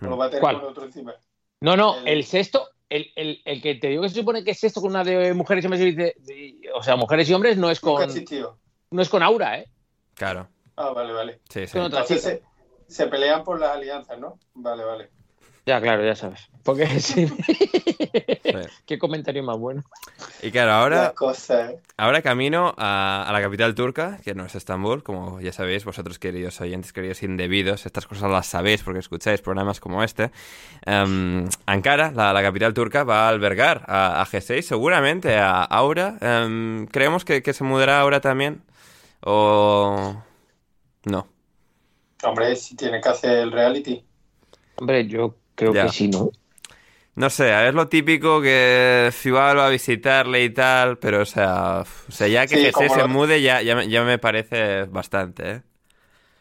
¿O 0.00 0.06
lo 0.06 0.16
va 0.16 0.26
a 0.26 0.28
tener 0.30 0.40
¿Cuál? 0.42 0.60
con 0.60 0.70
otro 0.70 0.84
encima? 0.84 1.14
no, 1.60 1.76
no, 1.76 1.96
El- 1.98 2.08
el 2.08 2.24
sexto, 2.24 2.68
el, 2.88 3.10
el- 3.16 3.42
el 3.44 3.62
que 3.62 3.74
te 3.76 3.88
digo 3.88 4.02
que 4.02 4.08
se 4.10 4.16
supone 4.16 4.44
que 4.44 4.52
es 4.52 4.60
sexto 4.60 4.80
con 4.80 4.90
una 4.90 5.02
de 5.04 5.32
mujeres 5.34 5.64
y 5.64 5.66
hombres, 5.66 5.82
y 5.82 5.90
dice- 5.92 6.14
de- 6.18 6.60
o 6.74 6.82
sea, 6.82 6.96
mujeres 6.96 7.28
y 7.28 7.34
hombres 7.34 7.56
no 7.56 7.70
es 7.70 7.80
con, 7.80 8.08
no 8.90 9.02
es 9.02 9.08
con 9.08 9.22
Aura, 9.22 9.58
¿eh? 9.58 9.66
Claro. 10.14 10.48
Ah, 10.76 10.90
vale, 10.90 11.12
vale. 11.12 11.40
Sí, 11.48 11.66
sí. 11.66 11.72
Con 11.72 11.82
otra 11.82 12.00
Entonces 12.02 12.22
se, 12.22 12.42
se 12.86 13.06
pelean 13.08 13.42
por 13.42 13.58
las 13.58 13.70
alianzas, 13.70 14.18
¿no? 14.18 14.38
Vale, 14.54 14.84
vale. 14.84 15.10
Ya, 15.66 15.80
claro, 15.80 16.04
ya 16.04 16.14
sabes. 16.14 16.48
Porque 16.62 16.86
sí. 17.00 17.26
Qué 18.86 18.98
comentario 19.00 19.42
más 19.42 19.58
bueno. 19.58 19.82
Y 20.40 20.52
claro, 20.52 20.72
ahora, 20.72 21.12
¿eh? 21.50 21.80
ahora 21.96 22.22
camino 22.22 22.72
a, 22.78 23.24
a 23.28 23.32
la 23.32 23.42
capital 23.42 23.74
turca, 23.74 24.20
que 24.22 24.34
no 24.34 24.46
es 24.46 24.54
Estambul, 24.54 25.02
como 25.02 25.40
ya 25.40 25.52
sabéis, 25.52 25.84
vosotros 25.84 26.20
queridos 26.20 26.60
oyentes, 26.60 26.92
queridos 26.92 27.24
indebidos, 27.24 27.84
estas 27.84 28.06
cosas 28.06 28.30
las 28.30 28.46
sabéis 28.46 28.84
porque 28.84 29.00
escucháis 29.00 29.42
programas 29.42 29.80
como 29.80 30.04
este. 30.04 30.30
Em, 30.84 31.48
Ankara, 31.66 32.12
la, 32.12 32.32
la 32.32 32.42
capital 32.42 32.72
turca, 32.72 33.02
va 33.02 33.26
a 33.26 33.28
albergar 33.28 33.84
a, 33.88 34.22
a 34.22 34.26
G6, 34.26 34.62
seguramente 34.62 35.36
a 35.36 35.64
Aura. 35.64 36.16
Em, 36.20 36.86
¿Creemos 36.86 37.24
que, 37.24 37.42
que 37.42 37.52
se 37.52 37.64
mudará 37.64 38.00
ahora 38.00 38.20
también? 38.20 38.62
¿O 39.20 40.14
no? 41.06 41.26
Hombre, 42.22 42.54
si 42.54 42.76
tiene 42.76 43.00
que 43.00 43.08
hacer 43.08 43.38
el 43.38 43.50
reality. 43.50 44.04
Hombre, 44.76 45.06
yo 45.06 45.34
creo 45.56 45.72
Ya. 45.74 45.86
que 45.86 45.88
sí, 45.90 46.08
¿no? 46.08 46.30
No 47.14 47.30
sé, 47.30 47.68
es 47.68 47.74
lo 47.74 47.88
típico 47.88 48.42
que 48.42 49.08
Fibal 49.12 49.56
va 49.58 49.66
a 49.68 49.70
visitarle 49.70 50.44
y 50.44 50.50
tal, 50.50 50.98
pero 50.98 51.22
o 51.22 51.24
sea, 51.24 51.80
f- 51.82 52.04
o 52.08 52.12
sea 52.12 52.28
ya 52.28 52.46
que 52.46 52.58
Sí, 52.58 52.58
G6 52.58 52.72
como 52.72 52.94
se 52.94 53.02
lo- 53.02 53.08
mude 53.08 53.40
ya, 53.40 53.62
ya, 53.62 53.74
me- 53.74 53.88
ya 53.88 54.04
me 54.04 54.18
parece 54.18 54.84
bastante, 54.84 55.50
¿eh? 55.50 55.62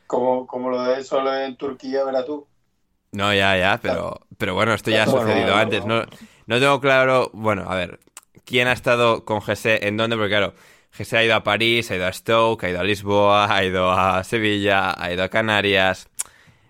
Como, 0.08 0.48
como 0.48 0.72
lo 0.72 0.82
de 0.82 1.04
solo 1.04 1.32
en 1.36 1.58
Turquía, 1.58 2.04
verás 2.04 2.26
tú. 2.26 2.48
No, 3.12 3.34
ya, 3.34 3.58
ya, 3.58 3.80
pero, 3.82 4.28
pero 4.38 4.56
bueno, 4.56 4.74
esto 4.74 4.92
ya 4.92 5.04
ha 5.04 5.08
sucedido 5.08 5.54
bueno, 5.54 5.62
antes. 5.62 5.86
No, 5.86 6.04
no 6.48 6.60
tengo 6.60 6.82
claro, 6.82 7.30
bueno, 7.34 7.64
a 7.70 7.76
ver, 7.76 8.00
¿quién 8.46 8.68
ha 8.68 8.74
estado 8.74 9.24
con 9.24 9.40
GC 9.42 9.88
en 9.88 9.96
dónde? 9.98 10.18
Porque 10.18 10.30
claro, 10.32 10.54
GC 10.92 11.18
ha 11.18 11.24
ido 11.24 11.36
a 11.36 11.44
París, 11.44 11.90
ha 11.92 11.96
ido 11.96 12.08
a 12.08 12.12
Stoke, 12.14 12.66
ha 12.66 12.70
ido 12.70 12.80
a 12.82 12.84
Lisboa, 12.84 13.56
ha 13.56 13.64
ido 13.64 13.90
a 13.92 14.24
Sevilla, 14.26 14.94
ha 15.02 15.12
ido 15.14 15.24
a 15.24 15.30
Canarias. 15.30 16.10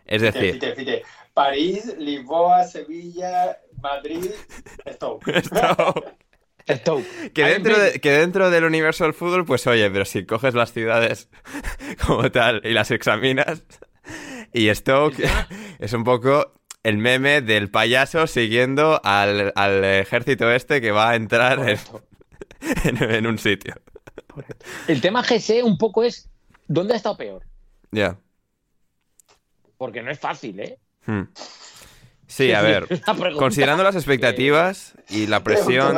Es 0.05 0.21
decir, 0.21 0.59
fíjate, 0.59 0.75
fíjate. 0.75 1.03
París, 1.35 1.95
Lisboa, 1.99 2.63
Sevilla, 2.63 3.59
Madrid, 3.81 4.31
Stoke. 4.89 5.23
Stoke. 6.67 7.31
que 7.33 7.43
Ahí 7.43 7.53
dentro, 7.53 7.77
de- 7.77 7.99
que 7.99 8.09
dentro 8.11 8.49
del 8.49 8.63
universo 8.63 9.03
del 9.03 9.13
fútbol, 9.13 9.45
pues 9.45 9.67
oye, 9.67 9.91
pero 9.91 10.05
si 10.05 10.25
coges 10.25 10.55
las 10.55 10.71
ciudades 10.73 11.29
como 12.07 12.31
tal 12.31 12.61
y 12.65 12.71
las 12.71 12.89
examinas, 12.89 13.63
y 14.53 14.73
Stoke 14.73 15.21
es 15.79 15.93
un 15.93 16.03
poco 16.05 16.53
el 16.83 16.97
meme 16.97 17.41
del 17.41 17.69
payaso 17.69 18.25
siguiendo 18.27 19.01
al, 19.03 19.51
al 19.55 19.83
ejército 19.83 20.49
este 20.51 20.79
que 20.81 20.91
va 20.91 21.09
a 21.11 21.15
entrar 21.15 21.59
en, 21.69 21.77
en- 22.97 23.11
en 23.11 23.27
un 23.27 23.37
sitio. 23.37 23.75
El 24.87 25.01
tema 25.01 25.21
GC 25.21 25.63
un 25.63 25.77
poco 25.77 26.03
es 26.03 26.29
¿dónde 26.67 26.93
ha 26.93 26.97
estado 26.97 27.17
peor? 27.17 27.43
Ya. 27.91 28.17
Porque 29.77 30.01
no 30.01 30.09
es 30.09 30.19
fácil, 30.19 30.59
¿eh? 30.61 30.79
Hmm. 31.05 31.23
Sí, 32.27 32.51
a 32.51 32.61
ver, 32.61 32.87
considerando 33.37 33.83
las 33.83 33.95
expectativas 33.95 34.93
y 35.09 35.27
la 35.27 35.43
presión... 35.43 35.95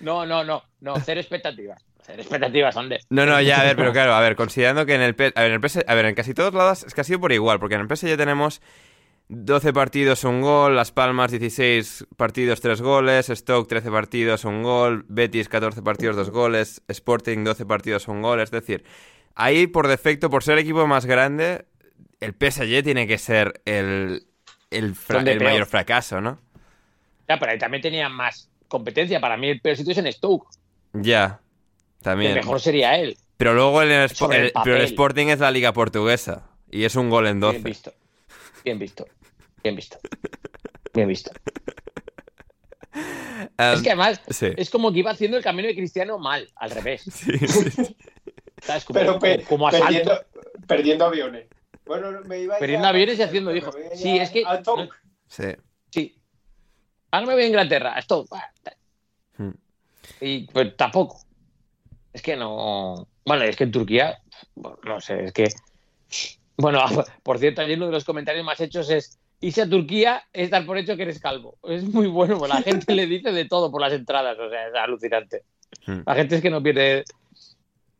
No, 0.00 0.26
no, 0.26 0.44
no, 0.44 0.62
no, 0.80 1.00
cero 1.00 1.20
expectativas. 1.20 1.84
Cero 2.02 2.20
expectativas, 2.20 2.74
¿dónde? 2.74 2.98
No, 3.08 3.24
no, 3.24 3.40
ya, 3.40 3.60
a 3.60 3.64
ver, 3.64 3.76
pero 3.76 3.92
claro, 3.92 4.14
a 4.14 4.20
ver, 4.20 4.36
considerando 4.36 4.84
que 4.84 4.94
en 4.94 5.02
el, 5.02 5.14
a 5.34 5.40
ver, 5.42 5.50
en 5.50 5.52
el 5.52 5.60
PS, 5.60 5.84
a 5.86 5.94
ver, 5.94 6.06
en 6.06 6.14
casi 6.14 6.34
todos 6.34 6.52
lados 6.52 6.84
es 6.84 6.92
que 6.92 7.00
ha 7.00 7.04
sido 7.04 7.20
por 7.20 7.32
igual, 7.32 7.60
porque 7.60 7.76
en 7.76 7.82
el 7.82 7.96
PSG 7.96 8.08
ya 8.08 8.16
tenemos 8.16 8.60
12 9.28 9.72
partidos, 9.72 10.24
un 10.24 10.42
gol, 10.42 10.76
Las 10.76 10.92
Palmas 10.92 11.30
16 11.30 12.06
partidos, 12.16 12.60
3 12.60 12.82
goles, 12.82 13.26
Stoke 13.28 13.68
13 13.68 13.90
partidos, 13.90 14.44
un 14.44 14.62
gol, 14.62 15.06
Betis 15.08 15.48
14 15.48 15.80
partidos, 15.82 16.16
2 16.16 16.30
goles, 16.30 16.82
Sporting 16.88 17.42
12 17.44 17.64
partidos, 17.64 18.08
un 18.08 18.20
gol, 18.20 18.40
es 18.40 18.50
decir, 18.50 18.84
ahí 19.34 19.66
por 19.66 19.88
defecto, 19.88 20.28
por 20.28 20.42
ser 20.42 20.54
el 20.54 20.64
equipo 20.64 20.86
más 20.86 21.06
grande, 21.06 21.64
el 22.24 22.32
PSG 22.34 22.82
tiene 22.82 23.06
que 23.06 23.18
ser 23.18 23.60
el, 23.64 24.26
el, 24.70 24.94
el 25.26 25.40
mayor 25.40 25.66
fracaso, 25.66 26.20
¿no? 26.20 26.40
Ya, 27.28 27.38
pero 27.38 27.52
ahí 27.52 27.58
también 27.58 27.82
tenía 27.82 28.08
más 28.08 28.50
competencia. 28.68 29.20
Para 29.20 29.36
mí 29.36 29.48
el 29.48 29.60
peor 29.60 29.76
sitio 29.76 29.92
es 29.92 29.98
en 29.98 30.12
Stoke. 30.12 30.46
Ya, 30.92 31.40
también. 32.02 32.34
mejor 32.34 32.60
sería 32.60 32.96
él. 32.98 33.16
Pero 33.36 33.54
luego 33.54 33.82
el, 33.82 33.90
el- 33.90 34.10
el 34.30 34.32
el- 34.32 34.52
pero 34.62 34.76
el. 34.76 34.82
Sporting 34.82 35.26
es 35.28 35.40
la 35.40 35.50
liga 35.50 35.72
portuguesa 35.72 36.48
y 36.70 36.84
es 36.84 36.94
un 36.96 37.10
gol 37.10 37.26
en 37.26 37.40
12. 37.40 37.52
Bien 37.58 37.64
visto. 37.64 37.92
Bien 38.64 38.78
visto. 38.78 39.06
Bien 39.62 39.76
visto. 39.76 39.98
Bien 40.92 41.08
visto. 41.08 41.30
Um, 42.94 43.74
es 43.74 43.82
que 43.82 43.90
además 43.90 44.20
sí. 44.30 44.50
es 44.56 44.70
como 44.70 44.92
que 44.92 45.00
iba 45.00 45.10
haciendo 45.10 45.36
el 45.36 45.42
camino 45.42 45.66
de 45.66 45.74
Cristiano 45.74 46.18
mal, 46.18 46.48
al 46.56 46.70
revés. 46.70 47.02
Sí, 47.02 47.36
sí. 47.38 47.96
¿Sabes? 48.62 48.84
Como, 48.84 48.98
Pero 49.00 49.18
pe- 49.18 49.42
como 49.48 49.68
perdiendo, 49.68 50.24
perdiendo 50.68 51.04
aviones. 51.06 51.46
Bueno, 51.86 52.20
me 52.26 52.40
iba 52.40 52.58
y 52.60 53.22
haciendo 53.22 53.54
ir 53.54 53.64
Sí, 53.94 54.16
es 54.18 54.30
que- 54.30 54.44
a 54.46 54.58
Stoke. 54.60 54.90
Sí. 55.28 55.44
Sí. 55.90 56.18
Ahora 57.10 57.26
me 57.26 57.34
voy 57.34 57.42
a 57.44 57.46
Inglaterra. 57.46 57.98
Esto. 57.98 58.26
Hmm. 59.36 59.50
Y 60.20 60.46
pues 60.46 60.76
tampoco. 60.76 61.20
Es 62.12 62.22
que 62.22 62.36
no. 62.36 63.06
Bueno, 63.24 63.44
es 63.44 63.56
que 63.56 63.64
en 63.64 63.72
Turquía. 63.72 64.20
no 64.84 65.00
sé, 65.00 65.24
es 65.24 65.32
que. 65.32 65.48
Bueno, 66.56 66.80
por 67.22 67.38
cierto, 67.38 67.62
ayer 67.62 67.76
uno 67.76 67.86
de 67.86 67.92
los 67.92 68.04
comentarios 68.04 68.44
más 68.44 68.60
hechos 68.60 68.90
es. 68.90 69.18
Irse 69.40 69.62
a 69.62 69.68
Turquía 69.68 70.22
es 70.32 70.48
dar 70.48 70.64
por 70.64 70.78
hecho 70.78 70.96
que 70.96 71.02
eres 71.02 71.20
calvo. 71.20 71.58
Es 71.64 71.84
muy 71.84 72.06
bueno, 72.06 72.46
la 72.46 72.62
gente 72.62 72.94
le 72.94 73.06
dice 73.06 73.30
de 73.30 73.44
todo 73.44 73.70
por 73.70 73.80
las 73.80 73.92
entradas. 73.92 74.38
O 74.38 74.48
sea, 74.48 74.68
es 74.68 74.74
alucinante. 74.74 75.42
Hmm. 75.86 76.00
La 76.06 76.14
gente 76.14 76.36
es 76.36 76.42
que 76.42 76.50
no 76.50 76.62
pierde. 76.62 77.04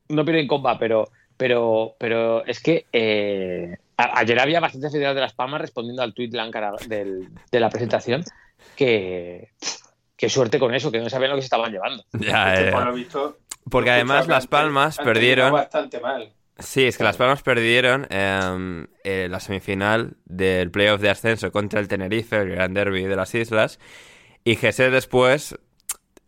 No 0.08 0.24
pierde 0.24 0.40
en 0.40 0.48
comba, 0.48 0.78
pero. 0.78 1.10
Pero, 1.36 1.96
pero 1.98 2.44
es 2.46 2.60
que 2.60 2.86
eh, 2.92 3.76
a- 3.96 4.18
ayer 4.20 4.38
había 4.38 4.60
bastantes 4.60 4.88
aficionados 4.88 5.16
de 5.16 5.20
Las 5.22 5.34
Palmas 5.34 5.60
respondiendo 5.60 6.02
al 6.02 6.14
tuit 6.14 6.30
de 6.30 6.36
la 6.36 6.44
Ankara 6.44 6.72
del- 6.88 7.28
de 7.50 7.60
la 7.60 7.70
presentación 7.70 8.24
que 8.76 9.50
qué 10.16 10.28
suerte 10.28 10.58
con 10.58 10.74
eso, 10.74 10.90
que 10.92 11.00
no 11.00 11.10
sabían 11.10 11.30
lo 11.30 11.36
que 11.36 11.42
se 11.42 11.46
estaban 11.46 11.70
llevando. 11.72 12.04
Ya, 12.12 12.54
eh, 12.60 12.70
por 12.72 12.84
lo 12.86 12.92
visto, 12.94 13.38
porque 13.70 13.90
además 13.90 14.26
Las 14.28 14.46
Palmas 14.46 14.96
perdieron. 14.98 15.52
bastante 15.52 16.00
mal. 16.00 16.32
Sí, 16.58 16.84
es 16.86 16.96
que 16.96 17.02
Las 17.04 17.16
Palmas 17.16 17.42
perdieron 17.42 18.06
em, 18.10 18.86
eh, 19.02 19.26
la 19.28 19.40
semifinal 19.40 20.16
del 20.24 20.70
playoff 20.70 21.00
de 21.00 21.10
ascenso 21.10 21.50
contra 21.50 21.80
el 21.80 21.88
Tenerife, 21.88 22.36
el 22.36 22.50
gran 22.50 22.74
derby 22.74 23.02
de 23.02 23.16
las 23.16 23.34
islas. 23.34 23.80
Y 24.44 24.54
José 24.54 24.90
después 24.90 25.58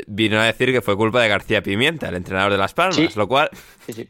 vino 0.09 0.41
a 0.41 0.45
decir 0.45 0.73
que 0.73 0.83
fue 0.83 0.97
culpa 0.97 1.23
de 1.23 1.29
García 1.29 1.63
Pimienta, 1.63 2.09
el 2.09 2.17
entrenador 2.17 2.51
de 2.53 2.59
Las 2.59 2.75
Palmas. 2.75 2.97
Sí. 2.97 3.09
Lo 3.15 3.29
cual, 3.29 3.51
Sí, 3.87 3.93
sí. 3.93 4.09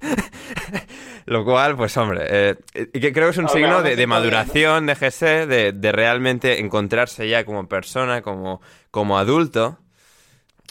Lo 1.26 1.44
cual, 1.44 1.76
pues 1.76 1.96
hombre, 1.96 2.24
eh, 2.28 2.56
que 2.92 3.12
creo 3.12 3.26
que 3.26 3.30
es 3.32 3.36
un 3.38 3.46
Ahora, 3.48 3.60
signo 3.60 3.82
de, 3.82 4.06
maduración 4.06 4.86
de 4.86 4.94
GC, 4.94 5.46
de, 5.46 5.72
de 5.72 5.92
realmente 5.92 6.60
encontrarse 6.60 7.28
ya 7.28 7.44
como 7.44 7.68
persona, 7.68 8.22
como, 8.22 8.60
como 8.90 9.18
adulto. 9.18 9.78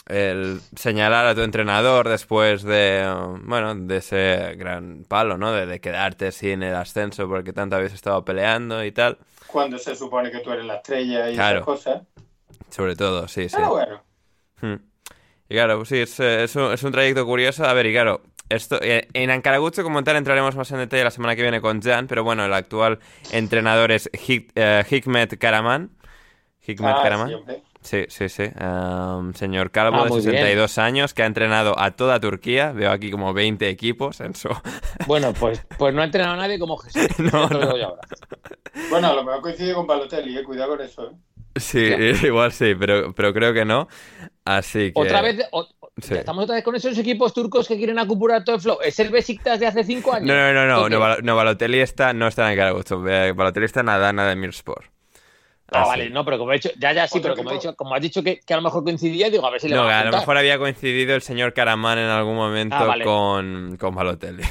El 0.06 0.60
señalar 0.74 1.26
a 1.26 1.34
tu 1.34 1.42
entrenador 1.42 2.08
después 2.08 2.62
de, 2.62 3.06
bueno, 3.44 3.74
de 3.74 3.98
ese 3.98 4.54
gran 4.56 5.04
palo, 5.06 5.36
¿no? 5.36 5.52
De, 5.52 5.66
de 5.66 5.80
quedarte 5.80 6.32
sin 6.32 6.62
el 6.62 6.74
ascenso 6.74 7.28
porque 7.28 7.52
tanto 7.52 7.76
habéis 7.76 7.92
estado 7.92 8.24
peleando 8.24 8.82
y 8.82 8.90
tal. 8.90 9.18
Cuando 9.46 9.78
se 9.78 9.94
supone 9.94 10.30
que 10.30 10.40
tú 10.40 10.50
eres 10.50 10.64
la 10.64 10.76
estrella 10.76 11.28
y 11.30 11.34
Claro. 11.34 11.56
esas 11.58 11.64
cosas. 11.66 12.02
Sobre 12.70 12.96
todo, 12.96 13.28
sí, 13.28 13.48
sí. 13.50 13.56
Pero 13.56 13.68
bueno, 13.70 14.02
Hmm. 14.60 14.74
Y 15.50 15.54
claro, 15.54 15.76
pues 15.76 15.88
sí, 15.90 15.98
es, 15.98 16.18
eh, 16.20 16.42
es 16.44 16.56
un, 16.56 16.72
es 16.72 16.82
un 16.82 16.90
trayecto 16.90 17.24
curioso. 17.24 17.64
A 17.66 17.72
ver, 17.74 17.86
y 17.86 17.92
claro, 17.92 18.22
esto 18.48 18.78
eh, 18.82 19.08
en 19.12 19.30
Ankaragucho 19.30 19.82
como 19.82 20.02
tal 20.04 20.16
entraremos 20.16 20.56
más 20.56 20.70
en 20.72 20.78
detalle 20.78 21.04
la 21.04 21.10
semana 21.10 21.36
que 21.36 21.42
viene 21.42 21.60
con 21.60 21.80
Jan, 21.82 22.06
pero 22.06 22.24
bueno, 22.24 22.44
el 22.44 22.52
actual 22.54 22.98
entrenador 23.32 23.92
es 23.92 24.10
Hik- 24.12 24.52
eh, 24.54 24.84
Hikmet 24.90 25.38
Karaman. 25.38 25.90
Hikmet 26.66 26.94
ah, 26.96 27.02
Karaman. 27.02 27.30
sí. 27.46 27.62
Sí, 27.80 28.04
sí, 28.08 28.28
sí. 28.28 28.42
Um, 28.60 29.32
señor 29.34 29.70
Calvo 29.70 29.98
Ah, 29.98 30.04
de 30.04 30.10
muy 30.10 30.18
bien. 30.20 30.32
62 30.32 30.78
años 30.78 31.14
que 31.14 31.22
ha 31.22 31.26
entrenado 31.26 31.78
a 31.78 31.92
toda 31.92 32.18
Turquía. 32.20 32.72
Veo 32.72 32.90
aquí 32.90 33.10
como 33.10 33.32
20 33.32 33.68
equipos 33.68 34.20
en 34.20 34.34
su... 34.34 34.48
Bueno, 35.06 35.32
pues, 35.32 35.64
pues 35.78 35.94
no 35.94 36.02
ha 36.02 36.04
entrenado 36.04 36.34
a 36.34 36.38
nadie 36.38 36.58
como 36.58 36.76
Jesús. 36.76 37.06
No, 37.18 37.48
lo 37.48 37.60
no. 37.60 37.70
ahora. 37.70 38.00
Bueno, 38.90 39.08
a 39.08 39.14
lo 39.14 39.24
mejor 39.24 39.42
coincide 39.42 39.74
con 39.74 39.86
Balotelli, 39.86 40.36
eh, 40.36 40.42
cuidado 40.44 40.76
con 40.76 40.84
eso. 40.84 41.10
¿eh? 41.10 41.14
Sí, 41.56 41.78
igual 42.26 42.52
sí, 42.52 42.74
pero, 42.74 43.14
pero 43.14 43.32
creo 43.32 43.54
que 43.54 43.64
no. 43.64 43.88
Así 44.44 44.92
que... 44.92 45.00
Otra 45.00 45.22
vez, 45.22 45.38
o- 45.52 45.68
Sí. 46.00 46.14
Estamos 46.14 46.44
otra 46.44 46.56
vez 46.56 46.64
con 46.64 46.76
esos 46.76 46.96
equipos 46.98 47.32
turcos 47.34 47.66
que 47.66 47.76
quieren 47.76 47.98
acupurar 47.98 48.44
todo 48.44 48.56
el 48.56 48.62
flow. 48.62 48.78
¿Es 48.84 48.98
el 49.00 49.10
Besiktas 49.10 49.58
de 49.60 49.66
hace 49.66 49.82
cinco 49.84 50.12
años? 50.12 50.26
No, 50.28 50.34
no, 50.34 50.52
no, 50.52 50.66
no, 50.66 50.88
no, 50.88 51.00
Bal- 51.00 51.22
no, 51.22 51.36
Balotelli 51.36 51.80
está, 51.80 52.12
no 52.12 52.28
está 52.28 52.50
en 52.52 52.58
Karagucho. 52.58 53.04
eh, 53.08 53.32
Balotelli 53.32 53.66
está 53.66 53.80
en 53.80 53.88
Adana 53.88 54.28
de 54.28 54.36
Mirspor. 54.36 54.84
Ah, 55.70 55.82
Así. 55.82 55.88
vale, 55.90 56.10
no, 56.10 56.24
pero 56.24 56.38
como 56.38 56.52
he 56.52 56.54
dicho, 56.54 56.70
ya, 56.78 56.92
ya 56.92 57.06
sí, 57.06 57.20
pero 57.20 57.36
como, 57.36 57.50
he 57.50 57.54
dicho, 57.54 57.74
como 57.76 57.94
has 57.94 58.00
dicho 58.00 58.22
que, 58.22 58.40
que 58.40 58.54
a 58.54 58.56
lo 58.56 58.62
mejor 58.62 58.84
coincidía, 58.84 59.28
digo, 59.28 59.44
a 59.46 59.50
ver 59.50 59.60
si 59.60 59.68
le 59.68 59.74
No, 59.74 59.82
a 59.82 60.00
a 60.00 60.04
lo 60.04 60.12
mejor 60.12 60.38
había 60.38 60.56
coincidido 60.56 61.14
el 61.14 61.20
señor 61.20 61.52
Karaman 61.52 61.98
en 61.98 62.08
algún 62.08 62.36
momento 62.36 62.74
Ah, 62.76 62.84
vale. 62.84 63.04
con, 63.04 63.76
con 63.78 63.94
Balotelli. 63.94 64.44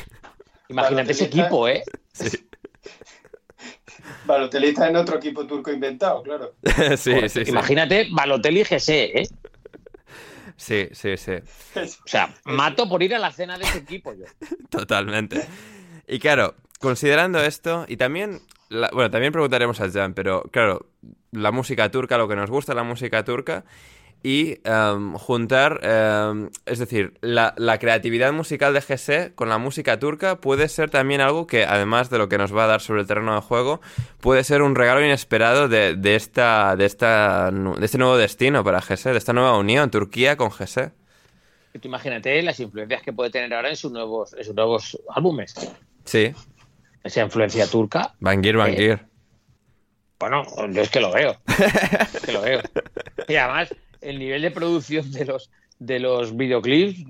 Imagínate 0.69 1.13
ese 1.13 1.23
Balotelli 1.23 1.41
equipo, 1.41 1.67
¿eh? 1.67 1.83
Balotelli 4.25 4.67
está 4.67 4.89
en 4.89 4.97
otro 4.97 5.17
equipo 5.17 5.47
turco 5.47 5.71
inventado, 5.71 6.21
claro. 6.21 6.53
sí, 6.97 7.13
sí, 7.29 7.45
sí. 7.45 7.51
Imagínate 7.51 8.07
Balotelli 8.12 8.62
y 8.62 8.65
Gese, 8.65 9.21
¿eh? 9.21 9.27
Sí, 10.57 10.89
sí, 10.91 11.15
sí. 11.17 11.33
O 11.79 12.07
sea, 12.07 12.33
mato 12.45 12.89
por 12.89 13.01
ir 13.03 13.15
a 13.15 13.19
la 13.19 13.31
cena 13.31 13.57
de 13.57 13.63
ese 13.63 13.77
equipo 13.77 14.13
yo. 14.13 14.25
Totalmente. 14.69 15.47
Y 16.07 16.19
claro, 16.19 16.55
considerando 16.79 17.39
esto, 17.41 17.85
y 17.87 17.95
también, 17.97 18.41
la- 18.69 18.89
bueno, 18.93 19.09
también 19.11 19.31
preguntaremos 19.31 19.79
a 19.81 19.89
Jan, 19.89 20.13
pero 20.13 20.43
claro, 20.51 20.87
la 21.31 21.51
música 21.51 21.89
turca, 21.91 22.17
lo 22.17 22.27
que 22.27 22.35
nos 22.35 22.49
gusta 22.49 22.73
la 22.73 22.83
música 22.83 23.23
turca, 23.23 23.63
y 24.23 24.60
em, 24.63 25.13
juntar, 25.13 25.80
em, 25.84 26.49
es 26.65 26.80
decir, 26.80 27.13
la, 27.21 27.53
la 27.58 27.77
creatividad 27.77 28.34
musical 28.34 28.73
de 28.73 28.82
GC 28.82 29.36
con 29.36 29.49
la 29.49 29.58
música 29.58 29.99
turca 29.99 30.41
puede 30.41 30.67
ser 30.69 30.89
también 30.89 31.21
algo 31.21 31.47
que, 31.47 31.65
además 31.65 32.10
de 32.10 32.17
lo 32.17 32.27
que 32.27 32.38
nos 32.38 32.56
va 32.56 32.65
a 32.65 32.67
dar 32.67 32.82
sobre 32.82 33.01
el 33.01 33.08
terreno 33.08 33.36
de 33.36 33.41
juego, 33.41 33.80
puede 34.19 34.43
ser 34.43 34.62
un 34.62 34.75
regalo 34.75 35.03
inesperado 35.03 35.67
de, 35.67 35.95
de 35.95 36.15
esta, 36.15 36.75
de, 36.75 36.86
esta, 36.86 37.51
de 37.51 37.86
este 37.86 37.97
nuevo 37.97 38.17
destino 38.17 38.63
para 38.63 38.82
GC, 38.82 39.12
de 39.12 39.17
esta 39.17 39.34
nueva 39.34 39.58
unión, 39.58 39.91
Turquía 39.91 40.36
con 40.36 40.49
GC. 40.49 40.91
Tú 41.80 41.88
imagínate 41.88 42.41
las 42.41 42.60
influencias 42.60 43.03
que 43.03 43.13
puede 43.13 43.30
tener 43.30 43.53
ahora 43.53 43.69
en 43.69 43.75
sus 43.75 43.91
nuevos, 43.91 44.34
en 44.34 44.43
sus 44.43 44.56
nuevos 44.56 44.99
álbumes. 45.10 45.53
Sí, 46.06 46.34
Esa 47.03 47.21
influencia 47.21 47.67
turca. 47.67 48.15
Bangir, 48.19 48.58
Bangir. 48.58 49.06
Bueno, 50.19 50.43
yo 50.71 50.82
es 50.82 50.89
que 50.89 50.99
lo 50.99 51.12
veo. 51.12 51.38
Es 52.13 52.21
que 52.25 52.32
lo 52.32 52.41
veo. 52.41 52.62
Y 53.27 53.36
además, 53.36 53.75
el 54.01 54.19
nivel 54.19 54.41
de 54.41 54.51
producción 54.51 55.12
de 55.12 55.25
los, 55.25 55.49
de 55.79 55.99
los 55.99 56.36
videoclips 56.36 57.03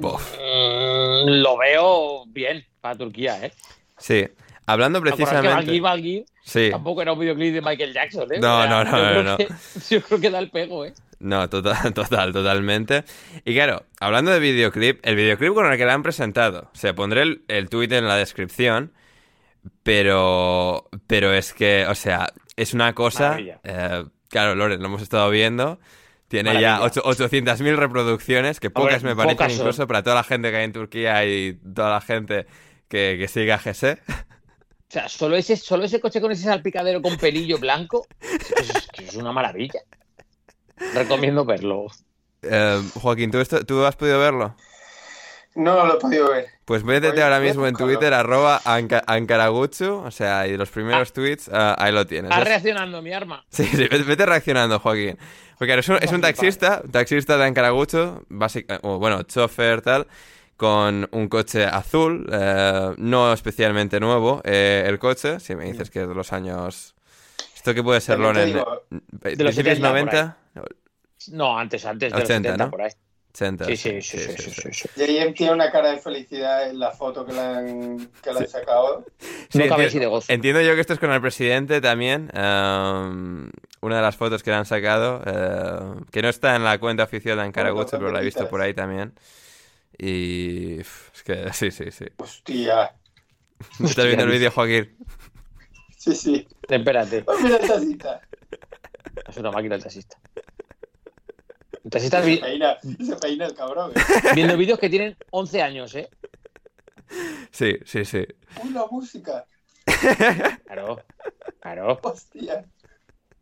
Bof. 0.00 0.36
mm, 0.38 1.28
lo 1.28 1.56
veo 1.58 2.24
bien 2.26 2.64
para 2.80 2.96
Turquía, 2.96 3.46
¿eh? 3.46 3.52
Sí. 3.98 4.26
Hablando 4.66 5.00
¿Te 5.02 5.08
acuerdas 5.10 5.28
que 5.28 5.36
precisamente. 5.48 5.80
Valgir 5.80 6.24
Sí. 6.44 6.68
tampoco 6.70 7.02
era 7.02 7.12
un 7.12 7.18
videoclip 7.18 7.52
de 7.54 7.60
Michael 7.60 7.92
Jackson, 7.92 8.32
¿eh? 8.32 8.38
No, 8.40 8.66
no, 8.68 8.84
no, 8.84 8.90
yo 8.90 9.14
no, 9.14 9.22
no. 9.22 9.36
que- 9.36 9.48
yo 9.90 10.00
creo 10.02 10.20
que 10.20 10.30
da 10.30 10.38
el 10.38 10.50
pego, 10.50 10.84
¿eh? 10.84 10.94
No, 11.18 11.48
total, 11.50 11.92
total, 11.94 12.32
totalmente. 12.32 13.04
Y 13.44 13.52
claro, 13.54 13.84
hablando 14.00 14.30
de 14.30 14.38
videoclip, 14.40 15.00
el 15.04 15.16
videoclip 15.16 15.52
con 15.54 15.70
el 15.70 15.76
que 15.76 15.84
la 15.84 15.92
han 15.94 16.02
presentado, 16.02 16.70
o 16.72 16.76
sea, 16.76 16.94
pondré 16.94 17.22
el, 17.22 17.42
el 17.48 17.68
tweet 17.68 17.92
en 17.92 18.06
la 18.08 18.16
descripción, 18.16 18.92
pero, 19.82 20.88
pero 21.06 21.32
es 21.34 21.52
que, 21.52 21.86
o 21.86 21.94
sea, 21.94 22.32
es 22.56 22.74
una 22.74 22.94
cosa, 22.94 23.38
eh, 23.38 24.04
claro, 24.28 24.54
Loren, 24.54 24.80
lo 24.80 24.86
hemos 24.86 25.02
estado 25.02 25.28
viendo, 25.30 25.78
tiene 26.30 26.60
ya 26.60 26.78
Maravilla. 26.78 27.02
ocho- 27.02 27.02
800.000 27.28 27.74
reproducciones, 27.76 28.60
que 28.60 28.70
pocas 28.70 29.02
me 29.02 29.16
parecen 29.16 29.36
pocas 29.36 29.52
incluso 29.52 29.86
para 29.88 30.02
toda 30.04 30.14
la 30.14 30.22
gente 30.22 30.50
que 30.50 30.56
hay 30.58 30.64
en 30.64 30.72
Turquía 30.72 31.26
y 31.26 31.54
toda 31.74 31.90
la 31.90 32.00
gente 32.00 32.46
que, 32.88 33.16
que 33.18 33.26
sigue 33.28 33.52
a 33.52 33.58
GS. 33.58 33.98
O 34.08 34.92
sea, 34.92 35.08
solo 35.08 35.34
ese, 35.36 35.56
solo 35.56 35.84
ese 35.84 36.00
coche 36.00 36.20
con 36.20 36.30
ese 36.32 36.44
salpicadero 36.44 37.02
con 37.02 37.16
pelillo 37.16 37.58
blanco, 37.58 38.06
es, 38.20 38.88
es 39.08 39.14
una 39.16 39.32
maravilla. 39.32 39.80
Recomiendo 40.94 41.44
verlo. 41.44 41.86
Eh, 42.42 42.80
Joaquín, 42.94 43.30
¿tú, 43.30 43.38
esto, 43.38 43.64
¿tú 43.66 43.84
has 43.84 43.96
podido 43.96 44.18
verlo? 44.18 44.54
No 45.56 45.84
lo 45.84 45.96
he 45.96 46.00
podido 46.00 46.30
ver. 46.30 46.46
Pues 46.64 46.84
métete 46.84 47.22
ahora 47.22 47.40
mismo 47.40 47.66
en. 47.66 47.74
Twitter, 47.74 48.14
arroba 48.14 48.60
anca- 48.64 49.02
ankaraguchu, 49.06 49.94
o 50.04 50.10
sea, 50.12 50.46
y 50.46 50.56
los 50.56 50.70
primeros 50.70 51.12
tweets, 51.12 51.50
ah, 51.52 51.74
ahí 51.76 51.92
lo 51.92 52.06
tienes. 52.06 52.30
Está 52.30 52.42
Es- 52.42 52.48
reaccionando 52.48 53.02
mi 53.02 53.12
arma. 53.12 53.44
Sí, 53.48 53.64
sí, 53.66 53.88
vete 53.88 54.26
reaccionando, 54.26 54.78
Joaquín. 54.78 55.18
Porque 55.60 55.78
es 55.78 55.88
un, 55.90 55.96
es 55.96 56.10
un 56.10 56.22
taxista, 56.22 56.80
un 56.82 56.90
taxista 56.90 57.36
de 57.36 57.44
Ankaragucho, 57.44 58.24
básica- 58.30 58.80
o 58.82 58.98
bueno, 58.98 59.24
chofer, 59.24 59.82
tal, 59.82 60.06
con 60.56 61.06
un 61.12 61.28
coche 61.28 61.66
azul, 61.66 62.26
eh, 62.32 62.94
no 62.96 63.30
especialmente 63.30 64.00
nuevo, 64.00 64.40
eh, 64.42 64.84
el 64.86 64.98
coche, 64.98 65.38
si 65.38 65.54
me 65.54 65.66
dices 65.66 65.90
que 65.90 66.00
es 66.00 66.08
de 66.08 66.14
los 66.14 66.32
años... 66.32 66.94
¿Esto 67.54 67.74
qué 67.74 67.82
puede 67.82 68.00
ser, 68.00 68.18
Loren? 68.18 68.54
de 68.54 68.54
los 68.54 68.78
¿Principios 69.20 69.54
70 69.76 69.88
por 69.88 69.98
90? 69.98 70.36
No, 71.32 71.58
antes, 71.58 71.84
antes 71.84 72.10
de 72.10 72.22
80, 72.22 72.22
los 72.22 72.28
70, 72.28 72.64
¿no? 72.64 72.70
por 72.70 72.80
ahí. 72.80 72.90
80. 73.34 73.64
Sí, 73.66 73.76
sí, 73.76 74.00
sí, 74.00 74.18
sí, 74.18 74.36
sí, 74.38 74.50
sí, 74.50 74.72
sí. 74.72 74.88
Tiene 75.34 75.52
una 75.52 75.70
cara 75.70 75.90
de 75.90 75.98
felicidad 75.98 76.70
en 76.70 76.78
la 76.78 76.90
foto 76.90 77.26
que 77.26 77.34
le 77.34 77.40
han, 77.40 78.08
que 78.22 78.32
le 78.32 78.38
han 78.38 78.48
sacado. 78.48 79.04
Sí, 79.50 79.58
No 79.58 79.68
cabe 79.68 79.84
enti- 79.84 79.88
así 79.88 79.98
de 79.98 80.06
gozo. 80.06 80.32
Entiendo 80.32 80.62
yo 80.62 80.74
que 80.74 80.80
esto 80.80 80.94
es 80.94 80.98
con 80.98 81.12
el 81.12 81.20
presidente 81.20 81.82
también. 81.82 82.30
ehm, 82.32 83.50
una 83.82 83.96
de 83.96 84.02
las 84.02 84.16
fotos 84.16 84.42
que 84.42 84.50
le 84.50 84.56
han 84.56 84.66
sacado, 84.66 85.22
eh, 85.26 86.02
que 86.10 86.22
no 86.22 86.28
está 86.28 86.54
en 86.56 86.64
la 86.64 86.78
cuenta 86.78 87.04
oficial 87.04 87.36
de 87.38 87.42
Ankaragucho, 87.44 87.84
Fotos 87.86 87.98
pero 88.00 88.12
la 88.12 88.20
he 88.20 88.24
visto 88.24 88.48
por 88.48 88.60
ahí 88.60 88.74
también. 88.74 89.14
Y 89.96 90.80
es 90.80 91.22
que 91.24 91.50
sí, 91.52 91.70
sí, 91.70 91.90
sí. 91.90 92.06
Hostia. 92.18 92.94
¿Estás 93.84 94.04
viendo 94.06 94.24
el 94.24 94.30
vídeo, 94.30 94.50
Joaquín? 94.50 94.96
Sí, 95.96 96.14
sí. 96.14 96.48
Espérate, 96.68 97.24
Oh, 97.26 97.38
mira 97.40 97.56
esta 97.56 97.78
cita. 97.80 98.20
es 99.28 99.36
una 99.36 99.50
máquina 99.50 99.74
el 99.76 99.82
taxista. 99.82 100.16
El 101.84 101.90
taxista 101.90 102.20
Se 102.22 102.26
vi- 102.26 102.38
peina, 102.38 102.78
se 102.80 103.16
peina 103.16 103.46
el 103.46 103.54
cabrón. 103.54 103.92
¿eh? 103.94 104.00
viendo 104.34 104.56
vídeos 104.56 104.78
que 104.78 104.88
tienen 104.88 105.16
11 105.30 105.62
años, 105.62 105.94
¿eh? 105.94 106.08
Sí, 107.50 107.76
sí, 107.84 108.04
sí. 108.04 108.26
Uy, 108.62 108.70
la 108.70 108.86
música. 108.90 109.44
Claro, 110.66 111.02
claro. 111.60 111.98
Hostia. 112.02 112.64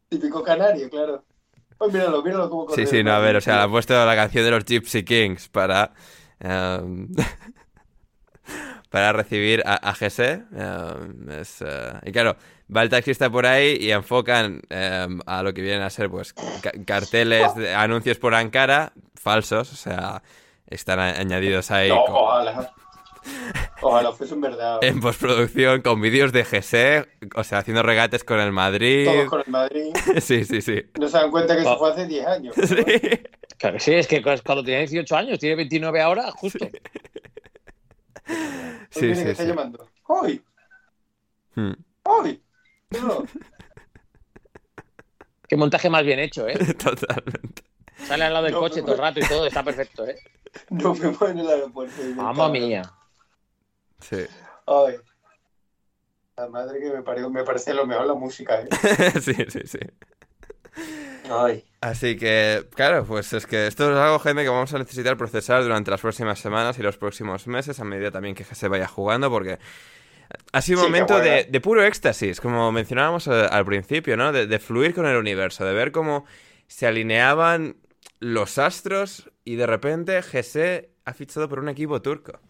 Típico 0.09 0.43
canario, 0.43 0.89
claro. 0.89 1.25
Oh, 1.79 1.89
míralo, 1.89 2.23
míralo 2.23 2.49
corre. 2.51 2.75
Sí, 2.75 2.87
sí, 2.87 3.03
no, 3.05 3.13
a 3.13 3.19
ver, 3.21 3.37
o 3.37 3.41
sea, 3.41 3.63
han 3.63 3.71
puesto 3.71 4.05
la 4.05 4.17
canción 4.17 4.45
de 4.45 4.51
los 4.51 4.65
Gypsy 4.65 5.05
Kings 5.05 5.49
para. 5.49 5.93
ehm, 6.41 7.09
para 8.91 9.13
recibir 9.13 9.63
a, 9.67 9.75
a 9.75 9.95
GC. 9.95 10.45
ehm, 10.57 11.31
es, 11.31 11.63
eh, 11.63 11.93
y 12.05 12.13
claro, 12.13 12.37
va 12.75 12.83
el 12.83 12.89
taxista 12.89 13.29
por 13.31 13.47
ahí 13.47 13.77
y 13.81 13.91
enfocan 13.93 14.63
ehm, 14.71 15.21
a 15.27 15.43
lo 15.43 15.53
que 15.53 15.61
vienen 15.63 15.83
a 15.83 15.91
ser, 15.91 16.09
pues, 16.11 16.33
ca- 16.33 16.73
carteles, 16.87 17.55
de- 17.55 17.75
anuncios 17.75 18.19
por 18.19 18.35
Ankara, 18.35 18.93
falsos, 19.15 19.73
o 19.73 19.77
sea, 19.77 20.23
están 20.67 20.99
añadidos 21.01 21.71
ahí 21.71 21.91
No, 21.91 22.05
con- 22.05 22.15
ojalá. 23.23 23.73
Ojalá 23.83 24.13
fuese 24.13 24.35
un 24.35 24.41
verdad. 24.41 24.79
en 24.83 25.01
postproducción 25.01 25.83
con 25.83 26.01
vídeos 26.01 26.33
de 26.33 26.45
GC, 26.45 27.09
o 27.37 27.45
sea, 27.45 27.59
haciendo 27.59 27.83
regates 27.83 28.25
con 28.25 28.41
el 28.41 28.53
Madrid. 28.53 29.05
Todos 29.07 29.27
con 29.27 29.41
el 29.41 29.51
Madrid. 29.51 29.93
Sí, 30.21 30.45
sí, 30.45 30.61
sí. 30.63 30.83
No 30.99 31.09
se 31.09 31.19
dan 31.19 31.31
cuenta 31.31 31.55
que 31.57 31.63
Oh. 31.63 31.71
eso 31.71 31.79
fue 31.79 31.91
hace 31.93 32.07
10 32.07 32.27
años. 32.27 32.55
Sí. 32.67 32.77
Claro 33.59 33.75
que 33.75 33.81
sí, 33.81 33.93
es 33.95 34.07
que 34.07 34.23
cuando 34.23 34.63
tiene 34.63 34.81
18 34.81 35.17
años, 35.17 35.39
tiene 35.41 35.57
29 35.57 36.01
ahora, 36.01 36.31
justo. 36.31 36.69
Sí, 38.91 39.15
sí, 39.15 39.25
que 39.25 39.31
está 39.33 39.43
sí. 39.43 39.49
llamando. 39.49 39.89
¡Hoy! 40.07 40.41
Hmm. 41.57 41.73
¡Hoy! 42.05 42.41
Qué 45.49 45.57
montaje 45.57 45.89
más 45.91 46.05
bien 46.05 46.19
hecho, 46.21 46.47
¿eh? 46.47 46.57
Totalmente. 46.79 47.63
Sale 48.07 48.25
al 48.25 48.33
lado 48.33 48.45
del 48.45 48.55
No, 48.55 48.61
coche 48.61 48.81
no, 48.81 48.87
todo 48.87 48.95
el 48.95 49.01
no. 49.01 49.05
rato 49.07 49.21
y 49.21 49.29
todo, 49.29 49.47
está 49.47 49.63
perfecto, 49.65 50.07
¿eh? 50.07 50.17
Nos 50.71 50.99
vemos 51.01 51.23
en 51.23 51.39
el 51.39 51.49
aeropuerto. 51.49 51.95
me 52.03 52.15
Mamma 52.15 52.49
mía. 52.49 52.83
Sí. 54.01 54.27
Ay. 54.67 54.97
La 56.37 56.49
madre 56.49 56.79
que 56.81 56.91
me 56.91 57.03
parió. 57.03 57.31
Me 57.31 57.45
parece 57.45 57.75
lo 57.75 57.87
mejor 57.87 58.07
la 58.07 58.15
música, 58.15 58.61
¿eh? 58.61 58.69
sí, 59.21 59.35
sí, 59.49 59.61
sí. 59.65 59.79
Ay. 61.31 61.65
Así 61.81 62.17
que, 62.17 62.67
claro, 62.75 63.05
pues 63.05 63.33
es 63.33 63.47
que 63.47 63.67
esto 63.67 63.91
es 63.91 63.99
algo, 63.99 64.19
gente, 64.19 64.43
que 64.43 64.49
vamos 64.49 64.73
a 64.73 64.79
necesitar 64.79 65.17
procesar 65.17 65.63
durante 65.63 65.91
las 65.91 66.01
próximas 66.01 66.39
semanas 66.39 66.79
y 66.79 66.83
los 66.83 66.97
próximos 66.97 67.47
meses, 67.47 67.81
a 67.81 67.85
medida 67.85 68.11
también 68.11 68.35
que 68.35 68.45
se 68.45 68.69
vaya 68.69 68.87
jugando, 68.87 69.31
porque 69.31 69.59
ha 70.53 70.63
sido 70.63 70.81
un 70.81 70.87
Sí, 70.87 70.91
momento 70.91 71.19
de, 71.19 71.61
puro 71.61 71.83
éxtasis, 71.83 72.41
como 72.41 72.71
mencionábamos 72.73 73.29
al 73.29 73.65
principio, 73.65 74.17
¿no? 74.17 74.33
De, 74.33 74.47
de 74.47 74.59
fluir 74.59 74.95
con 74.95 75.07
el 75.07 75.17
universo, 75.17 75.65
de 75.65 75.73
ver 75.73 75.93
cómo 75.93 76.25
se 76.67 76.87
alineaban 76.87 77.77
los 78.21 78.59
astros 78.59 79.31
y 79.45 79.57
de 79.57 79.67
repente 79.67 80.21
GC 80.21 80.91
ha 81.05 81.15
fichado 81.15 81.49
por 81.49 81.59
un 81.61 81.69
equipo 81.69 82.03
turco. 82.03 82.41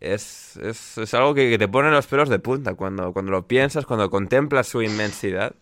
Es, 0.00 0.56
es, 0.58 0.98
es 0.98 1.14
algo 1.14 1.34
que, 1.34 1.50
que 1.50 1.58
te 1.58 1.68
pone 1.68 1.90
los 1.90 2.06
pelos 2.06 2.28
de 2.28 2.38
punta 2.38 2.74
cuando, 2.74 3.12
cuando 3.12 3.32
lo 3.32 3.46
piensas, 3.46 3.84
cuando 3.86 4.08
contemplas 4.10 4.68
su 4.68 4.82
inmensidad. 4.82 5.54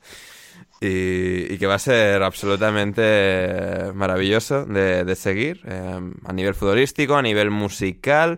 Y, 0.78 1.54
y 1.54 1.58
que 1.58 1.66
va 1.66 1.74
a 1.76 1.78
ser 1.78 2.22
absolutamente 2.22 3.92
maravilloso 3.94 4.66
de, 4.66 5.04
de 5.04 5.16
seguir 5.16 5.62
eh, 5.66 6.00
a 6.24 6.32
nivel 6.34 6.54
futbolístico, 6.54 7.14
a 7.16 7.22
nivel 7.22 7.50
musical. 7.50 8.36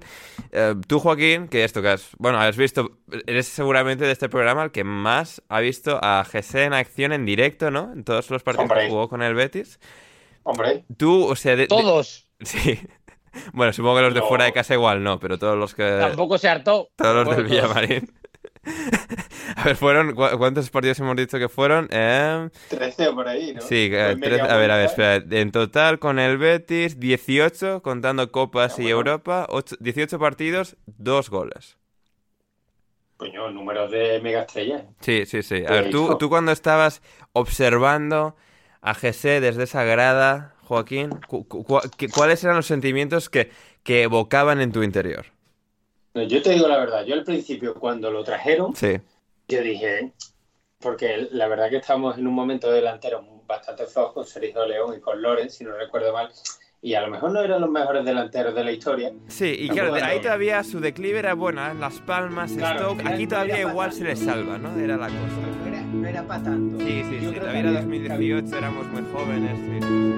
Eh, 0.53 0.75
tú, 0.87 1.01
Joaquín, 1.01 1.49
que 1.49 1.65
esto 1.65 1.83
que 1.83 1.89
has, 1.89 2.11
bueno, 2.19 2.39
has 2.39 2.57
visto, 2.57 2.99
eres 3.27 3.49
seguramente 3.49 4.05
de 4.05 4.13
este 4.13 4.29
programa 4.29 4.63
el 4.65 4.71
que 4.71 4.85
más 4.85 5.43
ha 5.49 5.59
visto 5.61 5.99
a 6.01 6.25
GC 6.25 6.55
en 6.67 6.75
acción 6.75 7.13
en 7.13 7.25
directo, 7.27 7.73
¿no? 7.73 7.93
En 7.93 8.05
todos 8.05 8.31
los 8.31 8.43
partidos 8.45 8.71
Hombre. 8.71 8.85
que 8.85 8.91
jugó 8.91 9.09
con 9.09 9.23
el 9.23 9.35
Betis. 9.35 9.81
Hombre. 10.45 10.85
Tú, 10.97 11.25
o 11.25 11.35
sea, 11.37 11.53
de, 11.57 11.63
de- 11.63 11.67
Todos. 11.67 12.29
sí, 12.41 12.79
Bueno, 13.53 13.73
supongo 13.73 13.97
que 13.97 14.03
los 14.03 14.15
de 14.15 14.23
fuera 14.23 14.45
de 14.45 14.53
casa 14.53 14.75
igual 14.75 15.03
no, 15.03 15.19
pero 15.21 15.39
todos 15.39 15.57
los 15.57 15.75
que... 15.75 15.99
Tampoco 16.01 16.39
se 16.39 16.49
hartó. 16.49 16.89
Todos 16.97 17.15
los 17.27 17.37
del 17.37 17.47
Bueno, 17.47 17.63
todos. 17.63 17.77
Villamarín. 17.87 18.13
A 19.57 19.65
ver, 19.65 19.77
fueron... 19.77 20.15
¿cu- 20.15 20.37
¿Cuántos 20.39 20.69
partidos 20.71 20.99
hemos 21.01 21.17
dicho 21.17 21.39
que 21.39 21.49
fueron? 21.49 21.89
Eh, 21.91 22.49
13 22.69 23.09
o 23.09 23.15
por 23.15 23.27
ahí, 23.29 23.55
¿no? 23.55 23.61
Sí, 23.63 23.89
eh, 23.93 24.17
trece- 24.21 24.41
a 24.49 24.57
ver, 24.57 24.71
a 24.71 24.77
ver, 24.77 24.87
espera. 24.87 25.25
En 25.31 25.51
total 25.53 25.99
con 25.99 26.19
el 26.19 26.39
Betis, 26.39 27.01
18, 27.01 27.83
contando 27.83 28.31
Copas 28.31 28.79
y 28.79 28.83
bueno. 28.83 28.97
Europa, 28.99 29.47
ocho- 29.49 29.77
18 29.81 30.19
partidos, 30.19 30.77
dos 30.87 31.31
goles. 31.31 31.77
Coño, 33.17 33.51
números 33.51 33.91
de 33.91 34.21
mega 34.21 34.43
estrellas. 34.43 34.83
Sí, 35.01 35.25
sí, 35.27 35.43
sí. 35.43 35.65
A 35.67 35.71
ver, 35.73 35.91
tú, 35.91 36.17
tú 36.19 36.29
cuando 36.29 36.53
estabas 36.53 37.03
observando 37.33 38.37
a 38.81 38.95
José 38.95 39.41
desde 39.41 39.65
esa 39.65 39.83
grada, 39.83 40.55
Joaquín, 40.69 41.11
cu- 41.27 41.47
¿cuáles 42.15 42.45
eran 42.45 42.57
los 42.57 42.67
sentimientos 42.67 43.31
que, 43.31 43.51
que 43.83 44.03
evocaban 44.03 44.61
en 44.61 44.71
tu 44.71 44.83
interior? 44.83 45.25
No, 46.13 46.23
yo 46.25 46.43
te 46.43 46.51
digo 46.51 46.69
la 46.69 46.77
verdad, 46.77 47.05
yo 47.07 47.15
al 47.15 47.25
principio 47.25 47.75
cuando 47.75 48.11
lo 48.11 48.23
trajeron, 48.23 48.77
Sí, 48.77 48.99
yo 49.49 49.63
dije, 49.63 50.13
porque 50.79 51.27
la 51.33 51.49
verdad 51.49 51.71
que 51.71 51.79
estábamos 51.79 52.19
en 52.19 52.27
un 52.27 52.35
momento 52.35 52.71
delantero 52.71 53.25
bastante 53.47 53.87
flojo 53.87 54.13
con 54.13 54.27
Sergio 54.27 54.67
León 54.67 54.95
y 54.97 55.01
con 55.01 55.23
Loren, 55.23 55.49
si 55.49 55.65
no 55.65 55.73
recuerdo 55.73 56.13
mal, 56.13 56.29
y 56.83 56.93
a 56.95 57.01
lo 57.01 57.09
mejor 57.09 57.33
no 57.33 57.41
eran 57.41 57.63
los 57.63 57.71
mejores 57.71 58.05
delanteros 58.05 58.55
de 58.55 58.63
la 58.65 58.71
historia. 58.73 59.11
sí, 59.29 59.57
y 59.59 59.71
claro, 59.71 59.95
ahí 59.95 60.21
todavía 60.21 60.63
su 60.65 60.81
declive 60.81 61.19
era 61.21 61.33
buena, 61.33 61.73
Las 61.73 61.99
Palmas, 62.01 62.53
Claro, 62.53 62.79
Stoke, 62.91 63.01
era- 63.01 63.15
aquí 63.15 63.27
todavía 63.27 63.61
igual 63.61 63.91
se 63.93 64.05
le 64.05 64.17
salva, 64.17 64.59
¿no? 64.59 64.79
Era 64.79 64.99
la 64.99 65.07
cosa. 65.07 65.19
No 65.63 65.67
era, 65.67 65.83
no 65.83 66.07
era 66.09 66.23
para 66.27 66.43
tanto. 66.43 66.79
Sí, 66.85 67.03
sí, 67.09 67.19
Yo 67.23 67.31
sí, 67.31 67.37
todavía 67.39 67.61
era 67.61 67.69
había- 67.71 67.81
2018, 67.81 68.59
éramos 68.59 68.87
muy 68.89 69.03
jóvenes. 69.13 69.59
sí. 69.81 70.18